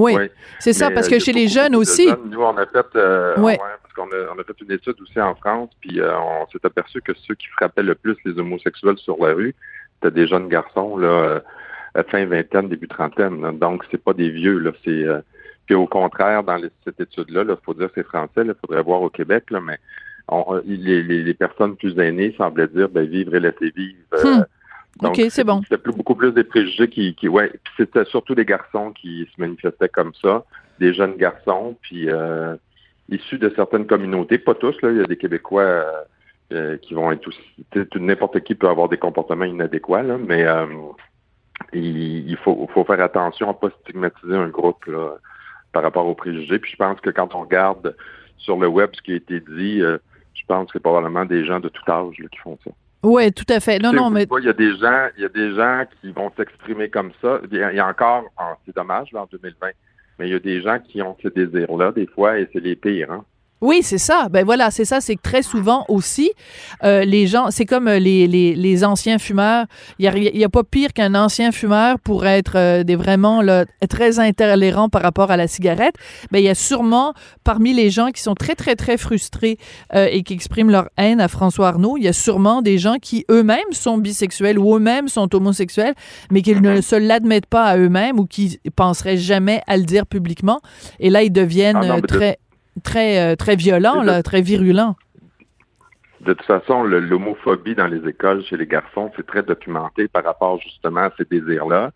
[0.00, 0.14] Oui,
[0.58, 2.08] c'est ça, parce que chez les jeunes aussi.
[2.26, 5.34] nous, on a fait, euh, parce qu'on a, on a, fait une étude aussi en
[5.34, 9.16] France, puis euh, on s'est aperçu que ceux qui frappaient le plus les homosexuels sur
[9.24, 9.54] la rue,
[9.94, 11.40] c'était des jeunes garçons, là,
[11.96, 13.58] euh, fin vingtaine, début trentaine.
[13.58, 14.70] Donc, c'est pas des vieux, là.
[14.84, 15.04] C'est
[15.66, 19.02] puis au contraire, dans cette étude-là, il faut dire que c'est français, il faudrait voir
[19.02, 19.78] au Québec, là, mais
[20.64, 23.96] les, les, personnes plus aînées semblaient dire ben, vivre et laisser vivre.
[24.12, 24.42] Hmm.
[25.02, 25.62] OK, c'est bon.
[25.62, 29.88] C'était beaucoup plus des préjugés qui, qui ouais, c'était surtout des garçons qui se manifestaient
[29.88, 30.44] comme ça,
[30.78, 32.56] des jeunes garçons, puis euh,
[33.08, 35.92] issus de certaines communautés, pas tous, là, il y a des Québécois euh,
[36.52, 37.40] euh, qui vont être aussi,
[37.96, 40.44] n'importe qui peut avoir des comportements inadéquats, là, mais
[41.72, 45.14] il, faut, faut faire attention à pas stigmatiser un groupe là,
[45.72, 46.58] par rapport aux préjugés.
[46.58, 47.96] Puis je pense que quand on regarde
[48.36, 51.60] sur le web ce qui a été dit, je pense que c'est probablement des gens
[51.60, 52.70] de tout âge là, qui font ça.
[53.02, 53.78] Oui, tout à fait.
[53.78, 54.26] Non, non, mais.
[54.38, 57.40] Il y a des gens, il y a des gens qui vont s'exprimer comme ça.
[57.50, 58.24] Il y a, encore,
[58.66, 59.68] c'est dommage, là, en 2020,
[60.18, 62.76] mais il y a des gens qui ont ce désir-là, des fois, et c'est les
[62.76, 63.24] pires, hein.
[63.60, 64.28] Oui, c'est ça.
[64.30, 65.00] Ben voilà, c'est ça.
[65.02, 66.32] C'est que très souvent aussi,
[66.82, 69.66] euh, les gens, c'est comme euh, les, les, les, anciens fumeurs.
[69.98, 73.42] Il n'y a, y a, pas pire qu'un ancien fumeur pour être euh, des vraiment
[73.42, 75.94] là, très intolérant par rapport à la cigarette.
[76.30, 77.12] Ben il y a sûrement
[77.44, 79.58] parmi les gens qui sont très très très frustrés
[79.94, 83.24] et qui expriment leur haine à François Arnaud, il y a sûrement des gens qui
[83.30, 85.94] eux-mêmes sont bisexuels ou eux-mêmes sont homosexuels,
[86.30, 90.06] mais qu'ils ne se l'admettent pas à eux-mêmes ou qui penseraient jamais à le dire
[90.06, 90.60] publiquement.
[90.98, 92.38] Et là, ils deviennent ah très
[92.82, 94.96] très, euh, très violent, là, très virulent.
[96.20, 100.60] De toute façon, l'homophobie dans les écoles chez les garçons, c'est très documenté par rapport
[100.60, 101.92] justement à ces désirs-là,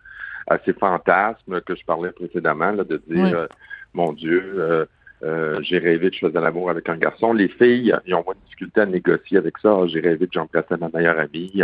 [0.47, 3.47] à ces fantasmes que je parlais précédemment, là, de dire, euh,
[3.93, 4.87] mon Dieu,
[5.25, 7.33] euh, j'ai rêvé que je faisais l'amour avec un garçon.
[7.33, 9.87] Les filles, ils ont moins de difficulté à négocier avec ça.
[9.87, 11.63] j'ai rêvé que j'embrassais ma meilleure amie.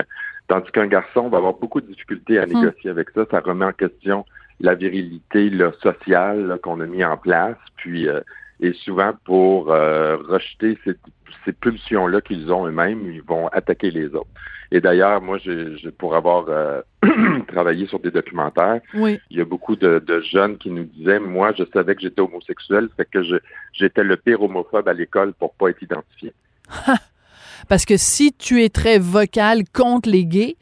[0.48, 2.52] Tandis qu'un garçon va avoir beaucoup de difficultés à hum.
[2.52, 3.24] négocier avec ça.
[3.30, 4.24] Ça remet en question
[4.60, 5.50] la virilité
[5.82, 7.56] sociale qu'on a mis en place.
[7.76, 8.08] Puis
[8.60, 10.94] et souvent, pour euh, rejeter ces,
[11.44, 14.30] ces pulsions-là qu'ils ont eux-mêmes, ils vont attaquer les autres.
[14.72, 16.80] Et d'ailleurs, moi, je, pour avoir euh,
[17.48, 21.64] travaillé sur des documentaires, il y a beaucoup de, jeunes qui nous disaient, moi, je
[21.72, 23.20] savais que j'étais homosexuel, fait que
[23.72, 26.32] j'étais le pire homophobe à l'école pour pas être identifié.
[27.68, 30.56] Parce que si tu es très vocal contre les gays,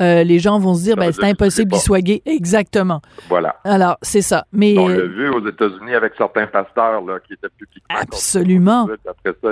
[0.00, 2.22] euh, les gens vont se dire, ben, c'est impossible qu'il soit gay.
[2.26, 3.00] Exactement.
[3.28, 3.56] Voilà.
[3.64, 4.46] Alors, c'est ça.
[4.52, 7.96] Mais, on l'a vu aux États-Unis avec certains pasteurs là, qui étaient publiquement.
[8.00, 8.88] Absolument.
[9.08, 9.50] Après ça,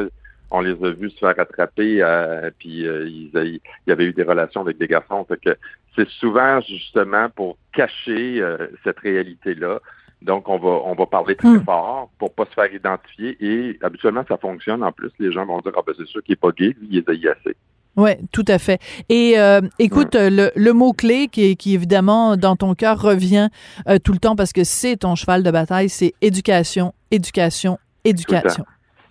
[0.51, 4.25] on les a vus se faire attraper, euh, puis euh, il y avait eu des
[4.25, 5.25] relations avec des garçons.
[5.27, 5.57] Fait que
[5.97, 8.43] c'est souvent justement pour cacher
[8.85, 9.81] cette réalité-là.
[10.23, 11.65] Donc, on va, on va parler très hmm.
[11.65, 13.37] fort pour pas se faire identifier.
[13.41, 14.83] Et habituellement, ça fonctionne.
[14.85, 16.89] En plus, les gens vont dire, ah ben c'est sûr qu'il est pas gay, lui,
[16.91, 17.57] il est assez.
[17.97, 18.81] Oui, tout à fait.
[19.09, 23.49] Et euh, écoute, le, le mot-clé qui, qui, évidemment, dans ton cœur, revient
[23.87, 28.65] euh, tout le temps parce que c'est ton cheval de bataille, c'est éducation, éducation, éducation.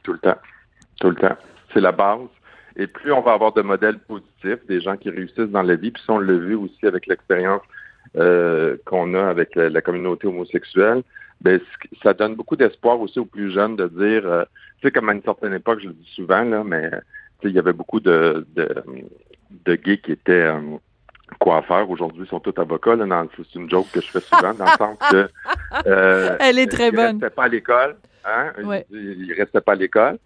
[0.03, 0.37] Tout le temps.
[0.99, 1.37] Tout le temps.
[1.73, 2.21] C'est la base.
[2.75, 5.91] Et plus on va avoir de modèles positifs, des gens qui réussissent dans la vie,
[5.91, 7.61] puis on l'a vu aussi avec l'expérience
[8.17, 11.03] euh, qu'on a avec la, communauté homosexuelle,
[11.41, 11.59] ben,
[12.01, 14.43] ça donne beaucoup d'espoir aussi aux plus jeunes de dire, euh,
[14.79, 16.89] tu sais, comme à une certaine époque, je le dis souvent, là, mais
[17.43, 20.59] il y avait beaucoup de, de, gays qui étaient euh,
[21.39, 21.89] coiffeurs.
[21.89, 22.95] Aujourd'hui, ils sont tous avocats.
[22.97, 25.29] c'est une joke que je fais souvent, dans le sens que...
[25.87, 27.17] Euh, Elle est très bonne.
[27.17, 27.97] Ils restaient pas à l'école.
[28.25, 28.53] Hein?
[28.91, 30.17] Ils, restaient pas à l'école.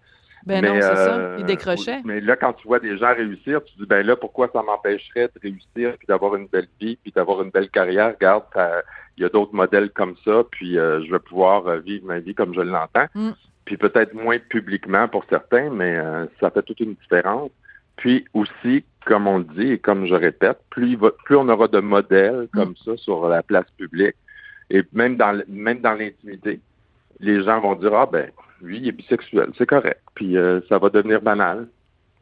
[0.46, 1.36] Ben non, c'est ça.
[1.38, 2.02] Ils euh, décrochaient.
[2.06, 5.28] Mais là, quand tu vois des gens réussir, tu dis, ben là, pourquoi ça m'empêcherait
[5.28, 8.14] de réussir, puis d'avoir une belle vie, puis d'avoir une belle carrière?
[8.14, 8.44] Regarde,
[9.18, 12.54] il y a d'autres modèles comme ça, puis je vais pouvoir vivre ma vie comme
[12.54, 13.08] je l'entends.
[13.16, 13.32] Mm
[13.66, 17.50] puis peut-être moins publiquement pour certains, mais euh, ça fait toute une différence.
[17.98, 21.80] Puis aussi, comme on le dit et comme je répète, plus, plus on aura de
[21.80, 22.78] modèles comme mm.
[22.86, 24.16] ça sur la place publique,
[24.70, 26.60] et même dans même dans l'intimité,
[27.20, 28.30] les gens vont dire ah ben
[28.62, 30.02] lui il est bisexuel, c'est correct.
[30.16, 31.68] Puis euh, ça va devenir banal.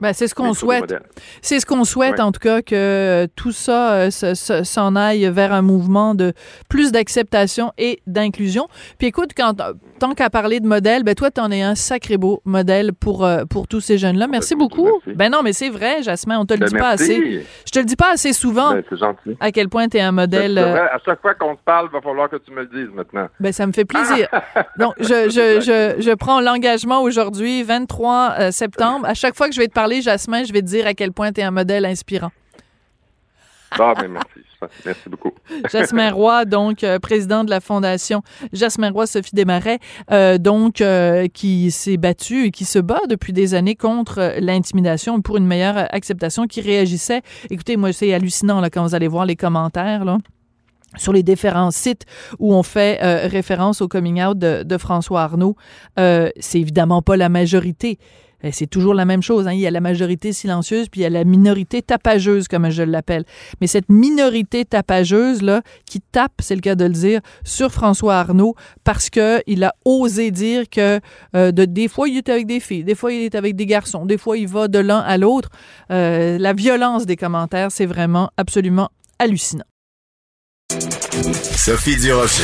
[0.01, 0.93] Ben, c'est ce qu'on souhaite.
[1.41, 2.21] C'est ce qu'on souhaite, Ouais.
[2.21, 6.33] en tout cas, que tout ça euh, se- se- s'en aille vers un mouvement de
[6.67, 8.67] plus d'acceptation et d'inclusion.
[8.97, 12.17] Puis écoute, quand, euh, tant qu'à parler de modèle, ben toi, t'en es un sacré
[12.17, 14.27] beau modèle pour, euh, pour tous ces jeunes-là.
[14.27, 14.83] Merci Ben, beaucoup.
[15.05, 15.13] merci.
[15.17, 17.45] Ben non, mais c'est vrai, Jasmin, on te le Ben, dit pas assez.
[17.65, 19.37] Je te le dis pas assez souvent Ben, gentil.
[19.39, 20.55] à quel point tu es un modèle.
[20.55, 22.67] Ben, vrai, à chaque fois qu'on se parle, il va falloir que tu me le
[22.67, 23.27] dises maintenant.
[23.39, 24.27] Ben, ça me fait plaisir.
[24.79, 29.05] Donc, je, je, je, je prends l'engagement aujourd'hui, 23 euh, septembre.
[29.07, 31.11] À chaque fois que je vais te parler, Jasmin, je vais te dire à quel
[31.11, 32.31] point tu es un modèle inspirant.
[33.71, 34.43] Ah, ben merci.
[34.85, 35.31] Merci beaucoup.
[35.71, 38.21] Jasmin Roy, donc euh, président de la Fondation
[38.51, 39.79] Jasmin Roy Sophie Desmarais,
[40.11, 44.39] euh, donc euh, qui s'est battu et qui se bat depuis des années contre euh,
[44.39, 47.21] l'intimidation pour une meilleure acceptation, qui réagissait.
[47.49, 50.05] Écoutez, moi, c'est hallucinant là, quand vous allez voir les commentaires.
[50.05, 50.17] Là
[50.95, 52.05] sur les différents sites
[52.37, 55.55] où on fait référence au coming out de, de François Arnaud,
[55.99, 57.97] euh, c'est évidemment pas la majorité.
[58.51, 59.47] C'est toujours la même chose.
[59.47, 59.53] Hein.
[59.53, 62.83] Il y a la majorité silencieuse, puis il y a la minorité tapageuse, comme je
[62.83, 63.23] l'appelle.
[63.61, 68.15] Mais cette minorité tapageuse, là, qui tape, c'est le cas de le dire, sur François
[68.15, 70.99] Arnaud, parce que il a osé dire que
[71.35, 73.65] euh, de, des fois, il est avec des filles, des fois, il est avec des
[73.65, 75.49] garçons, des fois, il va de l'un à l'autre.
[75.91, 78.89] Euh, la violence des commentaires, c'est vraiment absolument
[79.19, 79.65] hallucinant.
[81.55, 82.43] Sophie Durocher.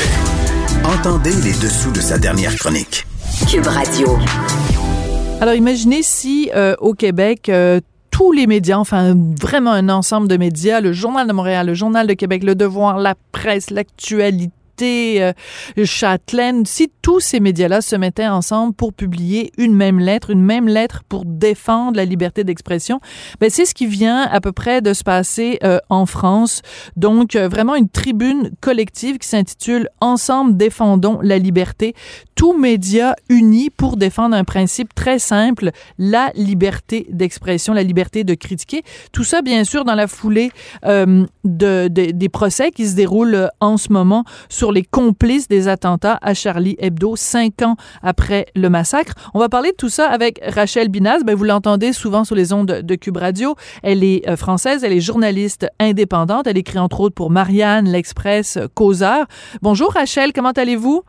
[0.84, 3.06] Entendez les dessous de sa dernière chronique.
[3.50, 4.18] Cube Radio.
[5.42, 7.80] Alors, imaginez si euh, au Québec, euh,
[8.12, 12.08] tous les médias, enfin vraiment un ensemble de médias, le Journal de Montréal, le Journal
[12.08, 15.32] de Québec, le Devoir, la presse, l'actualité, euh,
[15.86, 20.68] Châtelaine, si tous ces médias-là se mettaient ensemble pour publier une même lettre, une même
[20.68, 23.00] lettre pour défendre la liberté d'expression,
[23.42, 26.62] ben c'est ce qui vient à peu près de se passer euh, en France.
[26.98, 31.96] Donc euh, vraiment une tribune collective qui s'intitule Ensemble défendons la liberté.
[32.36, 38.36] Tous médias unis pour défendre un principe très simple, la liberté d'expression, la liberté de
[38.36, 38.84] critiquer.
[39.12, 40.52] Tout ça, bien sûr, dans la foulée
[40.86, 45.68] euh, de, de- des procès qui se déroulent en ce moment sur les complices des
[45.68, 49.14] attentats à Charlie Hebdo, cinq ans après le massacre.
[49.34, 51.24] On va parler de tout ça avec Rachel Binaz.
[51.24, 53.56] Ben, vous l'entendez souvent sur les ondes de, Cube Radio.
[53.84, 56.48] Elle est euh, française, elle est journaliste indépendante.
[56.48, 59.26] Elle écrit entre autres pour Marianne, l'Express, euh, Causeur.
[59.62, 61.04] Bonjour Rachel, comment allez-vous?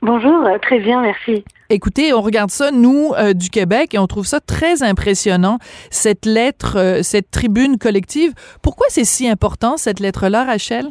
[0.00, 1.44] Bonjour, euh, très bien, merci.
[1.70, 5.58] Écoutez, on regarde ça, nous, euh, du Québec, et on trouve ça très impressionnant,
[5.90, 8.32] cette lettre, euh, cette tribune collective.
[8.62, 10.86] Pourquoi c'est si important, cette lettre-là, Rachel?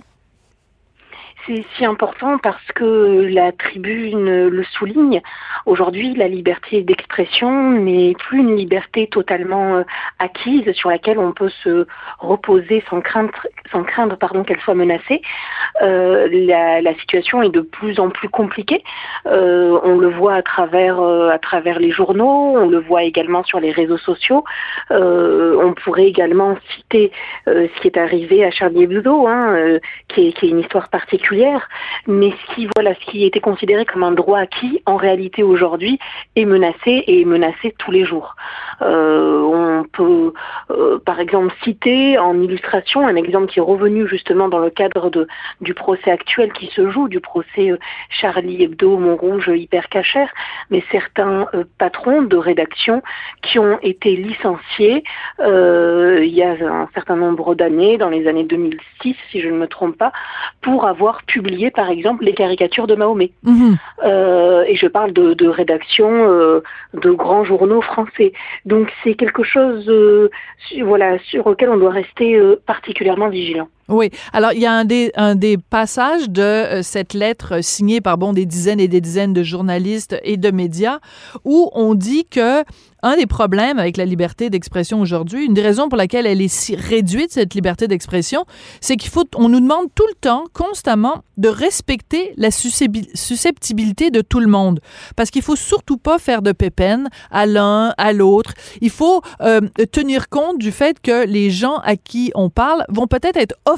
[1.47, 5.21] C'est si important parce que la tribune le souligne.
[5.65, 9.83] Aujourd'hui, la liberté d'expression n'est plus une liberté totalement euh,
[10.19, 11.87] acquise sur laquelle on peut se
[12.19, 13.31] reposer sans craindre,
[13.71, 15.21] sans craindre pardon, qu'elle soit menacée.
[15.81, 18.83] Euh, la, situation est de plus en plus compliquée.
[19.27, 23.59] Euh, on le voit à travers, à travers les journaux, on le voit également sur
[23.59, 24.43] les réseaux sociaux.
[24.89, 27.11] On pourrait également citer
[27.45, 31.36] ce qui est arrivé à Charlie Hebdo, hein, qui est une histoire particulière,
[32.07, 35.99] mais ce qui, était considéré comme un droit acquis, en réalité aujourd'hui,
[36.35, 38.35] est menacé et est menacé tous les jours.
[38.81, 40.33] Euh, on peut,
[40.71, 45.09] euh, par exemple, citer en illustration un exemple qui est revenu justement dans le cadre
[45.61, 47.77] du procès actuel qui se joue, du procès euh,
[48.09, 50.25] Charlie Hebdo, Montrouge, Hypercacher,
[50.69, 53.01] mais certains patrons de rédaction
[53.41, 55.03] qui ont été licenciés
[55.39, 59.67] il y a un certain nombre d'années, dans les années 2006 si je ne me
[59.67, 60.11] trompe pas,
[60.61, 63.31] pour avoir publié par exemple les caricatures de Mahomet.
[63.43, 63.77] Mhm.
[64.03, 66.61] Euh, et je parle de, de rédaction euh,
[66.93, 68.33] de grands journaux français.
[68.65, 70.29] Donc c'est quelque chose euh,
[70.83, 73.67] voilà, sur lequel on doit rester euh, particulièrement vigilant.
[73.89, 74.09] Oui.
[74.33, 78.33] Alors, il y a un des, passages de euh, cette lettre euh, signée par bon
[78.33, 80.99] des dizaines et des dizaines de journalistes et de médias
[81.45, 82.63] où on dit que
[83.03, 86.47] un des problèmes avec la liberté d'expression aujourd'hui, une des raisons pour laquelle elle est
[86.47, 88.45] si réduite, cette liberté d'expression,
[88.81, 94.21] c'est qu'il faut, on nous demande tout le temps, constamment, de respecter la susceptibilité de
[94.21, 94.79] tout le monde.
[95.15, 98.53] Parce qu'il faut surtout pas faire de pépène à l'un, à l'autre.
[98.81, 99.61] Il faut euh,
[99.91, 103.76] tenir compte du fait que les gens à qui on parle vont peut-être être offensés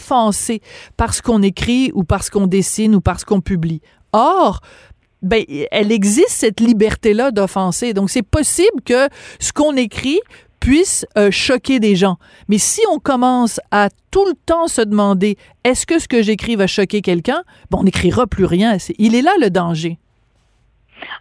[0.98, 3.82] par ce qu'on écrit ou par ce qu'on dessine ou par ce qu'on publie.
[4.14, 4.62] Or,
[5.22, 7.94] ben, elle existe cette liberté-là d'offenser.
[7.94, 10.20] Donc, c'est possible que ce qu'on écrit
[10.60, 12.18] puisse euh, choquer des gens.
[12.48, 16.56] Mais si on commence à tout le temps se demander est-ce que ce que j'écris
[16.56, 18.78] va choquer quelqu'un, ben, on n'écrira plus rien.
[18.98, 20.00] Il est là le danger.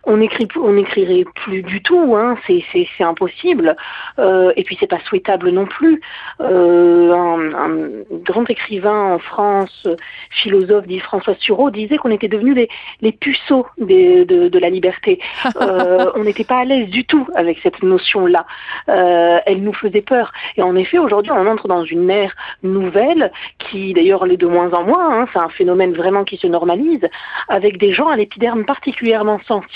[0.05, 2.65] On écrit, on n'écrirait plus du tout, hein, c'est,
[3.01, 3.77] impossible.
[4.19, 6.01] Euh, et puis c'est pas souhaitable non plus.
[6.41, 7.89] Euh, un, un,
[8.25, 9.87] grand écrivain en France,
[10.31, 12.69] philosophe, dit François Sureau, disait qu'on était devenus les,
[13.01, 15.21] les puceaux des, de, de, la liberté.
[15.61, 18.47] Euh, on n'était pas à l'aise du tout avec cette notion-là.
[18.87, 20.33] Elle nous faisait peur.
[20.57, 24.73] Et en effet, aujourd'hui, on entre dans une ère nouvelle qui, d'ailleurs, l'est de moins
[24.73, 25.23] en moins.
[25.23, 27.09] Hein, c'est un phénomène vraiment qui se normalise,
[27.49, 29.68] avec des gens à l'épiderme particulièrement sensible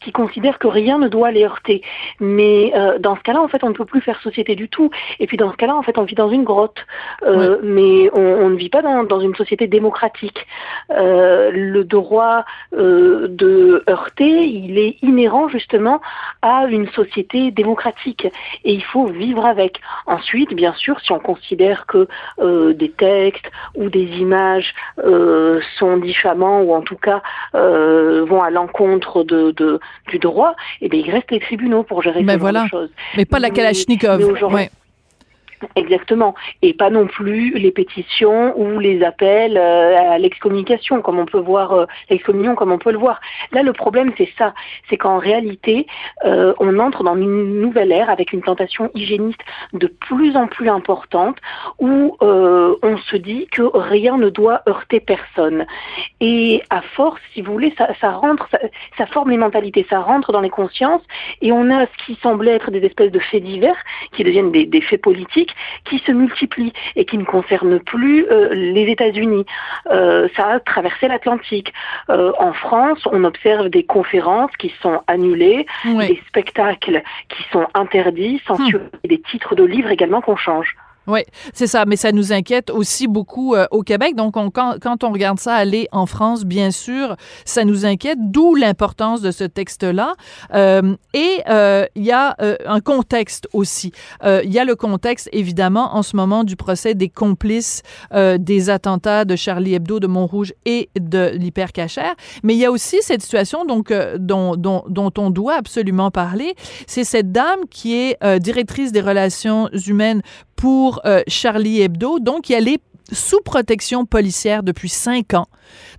[0.00, 1.82] qui considèrent que rien ne doit les heurter.
[2.20, 4.90] Mais euh, dans ce cas-là, en fait, on ne peut plus faire société du tout.
[5.20, 6.84] Et puis dans ce cas-là, en fait, on vit dans une grotte.
[7.24, 7.68] Euh, oui.
[7.72, 10.46] Mais on, on, ne vit pas dans, dans une société démocratique.
[10.90, 16.00] Euh, le droit de heurter, il est inhérent justement
[16.42, 18.26] à une société démocratique.
[18.64, 19.80] Et il faut vivre avec.
[20.06, 22.08] Ensuite, bien sûr, si on considère que
[22.72, 24.74] des textes ou des images
[25.78, 27.22] sont diffamants ou en tout cas
[27.52, 32.02] vont à l'encontre de, de, du droit, et eh bien, il reste les tribunaux pour
[32.02, 32.66] gérer mais ce voilà.
[32.66, 32.90] genre de choses.
[33.16, 34.20] Mais pas la Kalachnikov.
[34.20, 34.70] Mais, mais
[35.76, 36.34] Exactement.
[36.62, 41.38] Et pas non plus les pétitions ou les appels euh, à l'excommunication, comme on peut
[41.38, 43.20] voir, euh, l'excommunion, comme on peut le voir.
[43.52, 44.54] Là, le problème, c'est ça.
[44.88, 45.86] C'est qu'en réalité,
[46.24, 49.40] euh, on entre dans une nouvelle ère avec une tentation hygiéniste
[49.72, 51.38] de plus en plus importante
[51.78, 55.66] où euh, on se dit que rien ne doit heurter personne.
[56.20, 58.58] Et à force, si vous voulez, ça, ça rentre, ça,
[58.98, 61.02] ça forme les mentalités, ça rentre dans les consciences
[61.40, 63.76] et on a ce qui semblait être des espèces de faits divers
[64.12, 65.51] qui deviennent des, des faits politiques
[65.84, 69.46] qui se multiplient et qui ne concernent plus euh, les États-Unis.
[69.90, 71.72] Euh, ça a traversé l'Atlantique.
[72.10, 76.08] Euh, en France, on observe des conférences qui sont annulées, oui.
[76.08, 79.00] des spectacles qui sont interdits, censurés, hum.
[79.04, 80.76] des titres de livres également qu'on change.
[81.08, 81.20] Oui,
[81.52, 84.14] c'est ça, mais ça nous inquiète aussi beaucoup euh, au Québec.
[84.14, 88.54] Donc, on, quand, on regarde ça aller en France, bien sûr, ça nous inquiète, d'où
[88.54, 90.14] l'importance de ce texte-là.
[90.54, 92.36] Euh, et euh, il y a
[92.66, 93.92] un contexte aussi.
[94.24, 97.82] Il y a le contexte, évidemment, en ce moment du procès des complices
[98.12, 102.14] des attentats de Charlie Hebdo, de Montrouge et de l'hypercachère.
[102.42, 106.54] Mais il y a aussi cette situation donc, dont on doit absolument parler.
[106.86, 110.22] C'est cette dame qui est directrice des relations humaines
[110.62, 115.48] pour euh, Charlie Hebdo, donc elle est sous protection policière depuis cinq ans.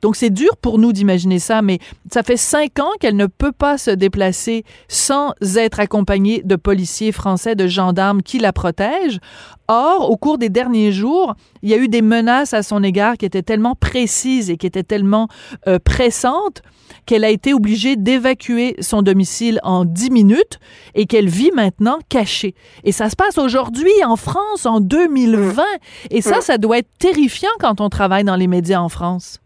[0.01, 3.51] Donc c'est dur pour nous d'imaginer ça, mais ça fait cinq ans qu'elle ne peut
[3.51, 9.20] pas se déplacer sans être accompagnée de policiers français, de gendarmes qui la protègent.
[9.68, 13.18] Or, au cours des derniers jours, il y a eu des menaces à son égard
[13.18, 15.28] qui étaient tellement précises et qui étaient tellement
[15.68, 16.61] euh, pressantes
[17.05, 20.59] qu'elle a été obligée d'évacuer son domicile en 10 minutes
[20.95, 22.55] et qu'elle vit maintenant cachée.
[22.83, 25.63] Et ça se passe aujourd'hui en France, en 2020.
[26.11, 29.42] Et ça, ça doit être terrifiant quand on travaille dans les médias en France.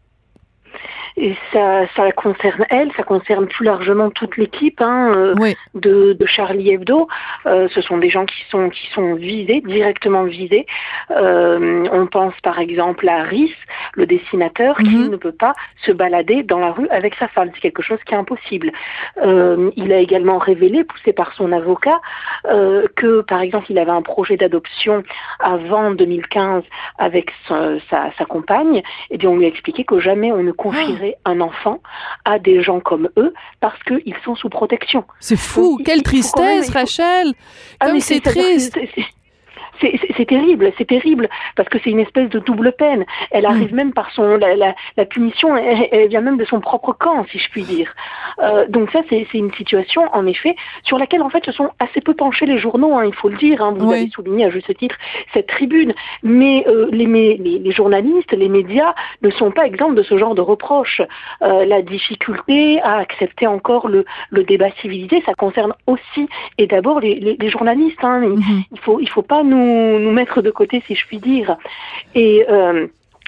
[1.20, 5.56] Et ça, ça concerne elle, ça concerne plus largement toute l'équipe hein, euh, oui.
[5.74, 7.08] de, de, Charlie Hebdo.
[7.48, 10.68] Euh, ce sont des gens qui sont qui sont visés, directement visés.
[11.10, 13.56] Euh, on pense par exemple à Rhys,
[13.94, 14.90] le dessinateur, mm -hmm.
[14.90, 15.56] qui ne peut pas
[15.86, 17.50] se balader dans la rue avec sa femme.
[17.56, 18.72] C'est quelque chose qui est impossible.
[19.28, 22.00] Euh, il a également révélé, poussé par son avocat,
[22.46, 24.96] euh, que par exemple il avait un projet d'adoption
[25.40, 26.64] avant 2015
[27.08, 27.58] avec sa,
[27.90, 28.84] sa, sa compagne.
[29.10, 31.82] Et bien on lui a expliqué que jamais on ne confierait un enfant
[32.26, 35.06] à des gens comme eux parce qu'ils sont sous protection.
[35.20, 37.34] C'est fou, Donc, quelle tristesse, même, Rachel.
[37.80, 38.78] Comme ah, c'est triste.
[39.80, 43.06] C'est terrible, c'est terrible, parce que c'est une espèce de double peine.
[43.32, 43.76] Elle arrive mmh.
[43.76, 47.26] même par son la, la, la punition, elle, elle, vient même de son propre camp,
[47.32, 47.94] si je puis dire.
[48.40, 52.02] Euh, donc ça, c'est une situation, en effet, sur laquelle en fait se sont assez
[52.02, 52.96] peu penchés les journaux.
[52.96, 53.62] Hein, il faut le dire.
[53.62, 53.96] Hein, vous oui.
[53.96, 54.96] avez souligné à juste titre
[55.34, 60.04] cette tribune, mais euh, les, les, les, journalistes, les médias ne sont pas exempts de
[60.04, 61.02] ce genre de reproches.
[61.42, 67.00] Euh, la difficulté à accepter encore le, le, débat civilisé, ça concerne aussi et d'abord
[67.00, 68.04] les, les, journalistes.
[68.04, 68.20] Hein.
[68.20, 68.64] Mmh.
[68.72, 71.58] Il faut il faut pas nous nous, mettre de côté, si je puis dire.
[72.16, 72.88] Et euh,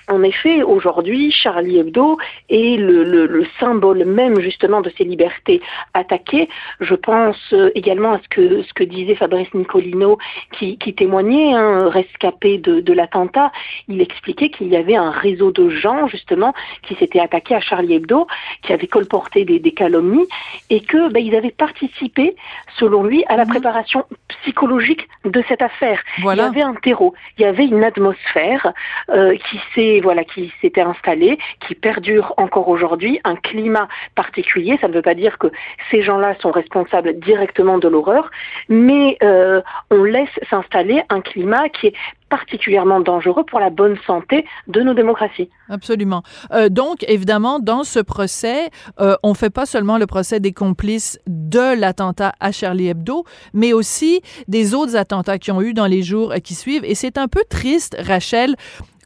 [0.09, 2.17] en effet, aujourd'hui, Charlie Hebdo
[2.49, 5.61] est le, le, le, symbole même justement de ces libertés
[5.93, 6.49] attaquées.
[6.79, 10.17] Je pense également à ce que, ce que disait Fabrice Nicolino,
[10.51, 13.51] qui, qui témoignait, hein, rescapé de, de l'attentat.
[13.87, 16.53] Il expliquait qu'il y avait un réseau de gens justement
[16.83, 18.27] qui s'étaient attaqués à Charlie Hebdo,
[18.63, 20.27] qui avaient colporté des, des calomnies,
[20.69, 22.35] et que ben, ils avaient participé,
[22.77, 23.49] selon lui, à la mmh.
[23.49, 24.05] préparation
[24.41, 26.01] psychologique de cette affaire.
[26.21, 26.43] Voilà.
[26.43, 28.73] Il y avait un terreau, il y avait une atmosphère
[29.09, 34.77] euh, qui s'est voilà qui s'était installé, qui perdure encore aujourd'hui, un climat particulier.
[34.81, 35.47] Ça ne veut pas dire que
[35.91, 38.29] ces gens-là sont responsables directement de l'horreur,
[38.67, 41.93] mais euh, on laisse s'installer un climat qui est
[42.29, 45.49] particulièrement dangereux pour la bonne santé de nos démocraties.
[45.67, 46.23] Absolument.
[46.51, 48.69] Euh, donc, évidemment, dans ce procès,
[48.99, 53.73] euh, on fait pas seulement le procès des complices de l'attentat à Charlie Hebdo, mais
[53.73, 56.85] aussi des autres attentats qui ont eu dans les jours qui suivent.
[56.85, 58.55] Et c'est un peu triste, Rachel,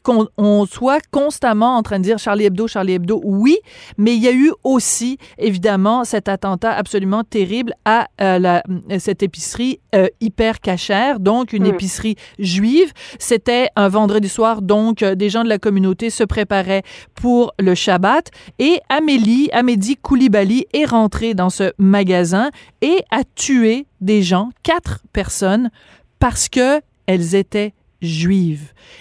[0.04, 3.56] qu'on soit constamment en train de dire Charlie Hebdo, Charlie Hebdo, oui,
[3.96, 8.62] mais il y a eu aussi, évidemment, cet attentat absolument terrible à euh, la,
[8.98, 11.74] cette épicerie euh, hyper cachère, donc une mm.
[11.74, 12.92] épicerie juive.
[13.18, 16.82] C'était un vendredi soir, donc euh, des gens de la communauté se préparaient
[17.14, 22.50] pour le Shabbat et Amélie, Amélie Koulibaly est rentrée dans ce magasin
[22.82, 25.70] et a tué des gens, quatre personnes,
[26.18, 27.74] parce que elles étaient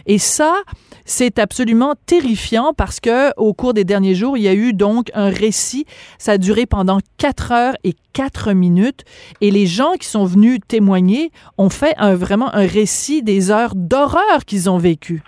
[0.05, 0.55] Et ça,
[1.05, 5.11] c'est absolument terrifiant parce que au cours des derniers jours, il y a eu donc
[5.13, 5.85] un récit.
[6.17, 9.03] Ça a duré pendant quatre heures et quatre minutes.
[9.41, 14.45] Et les gens qui sont venus témoigner ont fait vraiment un récit des heures d'horreur
[14.45, 15.21] qu'ils ont vécues.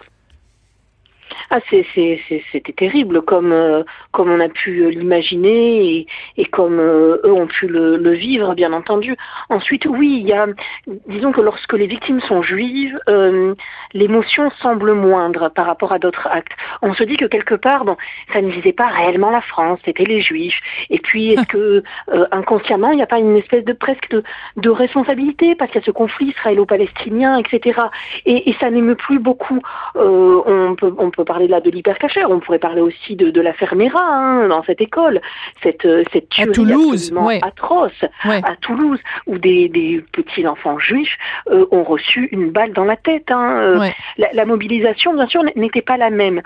[1.49, 6.07] Ah, c'était terrible, comme euh, comme on a pu l'imaginer et,
[6.37, 9.15] et, comme euh, eux ont pu le, le, vivre, bien entendu.
[9.49, 10.47] Ensuite, oui, il y a,
[11.07, 13.53] disons que lorsque les victimes sont juives, euh,
[13.93, 16.53] l'émotion semble moindre par rapport à d'autres actes.
[16.81, 17.97] On se dit que quelque part, bon,
[18.33, 20.59] ça ne visait pas réellement la France, c'était les Juifs.
[20.89, 21.83] Et puis, est-ce que
[22.31, 24.23] inconsciemment, il n'y a pas une espèce de presque de,
[24.57, 27.79] de responsabilité parce qu'il y a ce conflit israélo-palestinien, etc.
[28.25, 29.61] Et, et ça n'émeut plus beaucoup.
[29.95, 33.53] on peut on peut parler là de l'hypercachère, on pourrait parler aussi de, de la
[33.53, 35.21] Fermera hein, dans cette école,
[35.61, 41.17] cette, euh, cette tuerie Toulouse, atroce à Toulouse, où des, des petits enfants juifs
[41.49, 43.31] euh, ont reçu une balle dans la tête.
[43.31, 43.57] Hein.
[43.59, 46.41] Euh, la, mobilisation, bien sûr, n'était pas la même.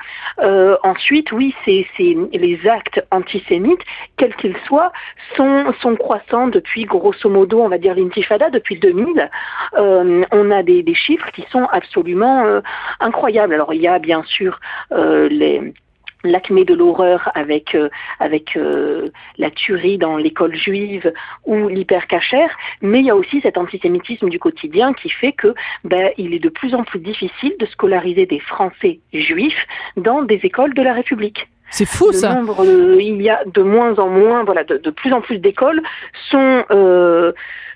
[0.84, 3.82] ensuite, oui, c'est les actes antisémites,
[4.18, 4.92] quels qu'ils soient,
[5.36, 9.30] sont, sont croissants depuis, grosso modo, on va dire l'intifada, depuis 2000.
[9.78, 12.62] on a des, des, chiffres qui sont absolument
[13.00, 13.54] incroyables.
[13.54, 14.60] Alors, il y a bien sûr
[14.92, 15.74] les
[16.24, 17.90] l'acmé de l'horreur avec euh,
[18.20, 19.08] avec euh,
[19.38, 21.14] la tuerie dans l'école juive
[21.46, 25.54] ou l'hypercachère, mais il y a aussi cet antisémitisme du quotidien qui fait que
[25.84, 29.66] ben, il est de plus en plus difficile de scolariser des Français juifs
[29.96, 31.48] dans des écoles de la République.
[31.72, 32.42] C'est fou ça.
[33.00, 35.82] il y a de moins en moins, voilà, de, de plus en plus d'écoles
[36.30, 36.64] sont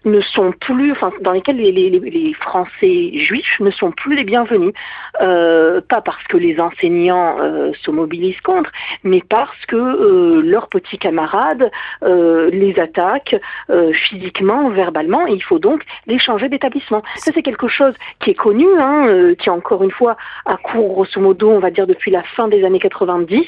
[0.05, 4.23] ne sont plus, enfin, dans lesquels les, les, les, Français juifs ne sont plus les
[4.23, 4.73] bienvenus.
[5.21, 8.71] Euh, pas parce que les enseignants euh, se mobilisent contre,
[9.03, 11.71] mais parce que euh, leurs petits camarades
[12.03, 13.39] euh, les attaquent
[13.69, 17.03] euh, physiquement, verbalement, et il faut donc les changer d'établissement.
[17.15, 20.89] Ça, c'est quelque chose qui est connu, hein, euh, qui encore une fois a cours
[20.89, 23.45] grosso modo, on va dire depuis la fin des années 90.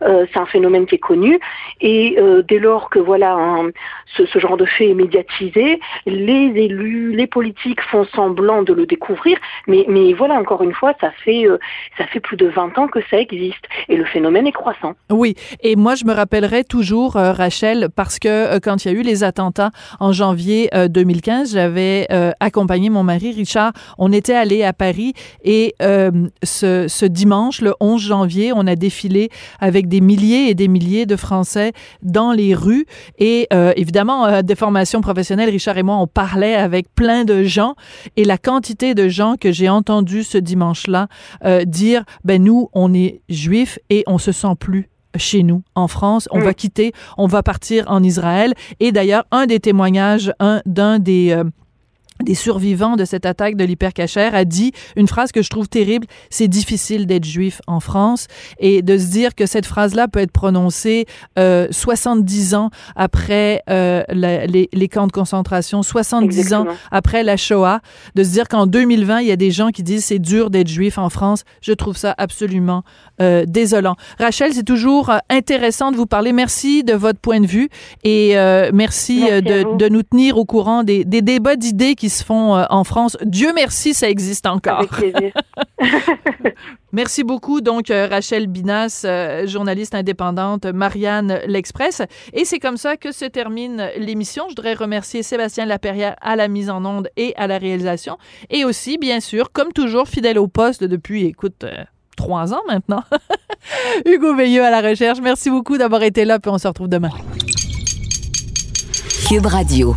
[0.00, 1.38] C'est un phénomène qui est connu,
[1.80, 2.16] et
[2.46, 3.36] dès lors que voilà
[4.16, 9.38] ce, genre de fait est médiatisé, les élus, les politiques font semblant de le découvrir,
[9.66, 11.58] mais, voilà, encore une fois, ça fait, euh,
[11.98, 13.64] ça fait plus de 20 ans que ça existe.
[13.88, 14.94] Et le phénomène est croissant.
[15.10, 18.94] Oui, et moi, je me rappellerai toujours, euh, Rachel, parce que euh, quand il y
[18.94, 19.70] a eu les attentats
[20.00, 22.06] en janvier 2015, j'avais
[22.40, 28.52] accompagné mon mari, Richard, on était allé à Paris et ce dimanche, le 11 janvier,
[28.54, 29.30] on a défilé
[29.64, 32.86] avec des milliers et des milliers de Français dans les rues
[33.18, 37.74] et évidemment, des formations professionnelles, Richard et moi, on parlait avec plein de gens
[38.16, 41.08] et la quantité de gens que j'ai entendu ce dimanche-là
[41.44, 45.86] euh, dire, ben nous, on est juifs et on se sent plus chez nous en
[45.86, 46.44] France, on mm.
[46.44, 48.54] va quitter, on va partir en Israël.
[48.80, 51.44] Et d'ailleurs, un des témoignages, un d'un des euh,
[52.22, 56.06] des survivants de cette attaque de l'hypercachère a dit une phrase que je trouve terrible,
[56.30, 58.26] c'est difficile d'être juif en France.
[58.58, 61.06] Et de se dire que cette phrase-là peut être prononcée
[61.38, 67.80] euh, 70 ans après euh, les, les, camps de concentration, 70 ans après la Shoah,
[68.14, 70.68] de se dire qu'en 2020, il y a des gens qui disent c'est dur d'être
[70.68, 72.84] juif en France, je trouve ça absolument
[73.20, 73.96] euh, désolant.
[74.18, 76.32] Rachel, c'est toujours euh, intéressant de vous parler.
[76.32, 77.68] Merci de votre point de vue
[78.02, 82.03] et euh, merci, euh, de, de, nous tenir au courant des, des débats d'idées qui
[82.04, 83.16] qui se font euh, en France.
[83.24, 84.80] Dieu merci, ça existe encore.
[84.80, 85.32] Avec plaisir.
[86.92, 92.02] merci beaucoup, donc, euh, Rachel Binas, euh, journaliste indépendante, Marianne L'Express.
[92.34, 94.44] Et c'est comme ça que se termine l'émission.
[94.48, 98.18] Je voudrais remercier Sébastien Laperrière à la mise en onde et à la réalisation.
[98.50, 101.64] Et aussi, bien sûr, comme toujours, fidèle au poste depuis, écoute,
[102.18, 103.02] trois ans maintenant.
[104.04, 105.20] Hugo Veilleux à la recherche.
[105.22, 107.12] Merci beaucoup d'avoir été là, puis on se retrouve demain.
[109.26, 109.96] Cube Radio.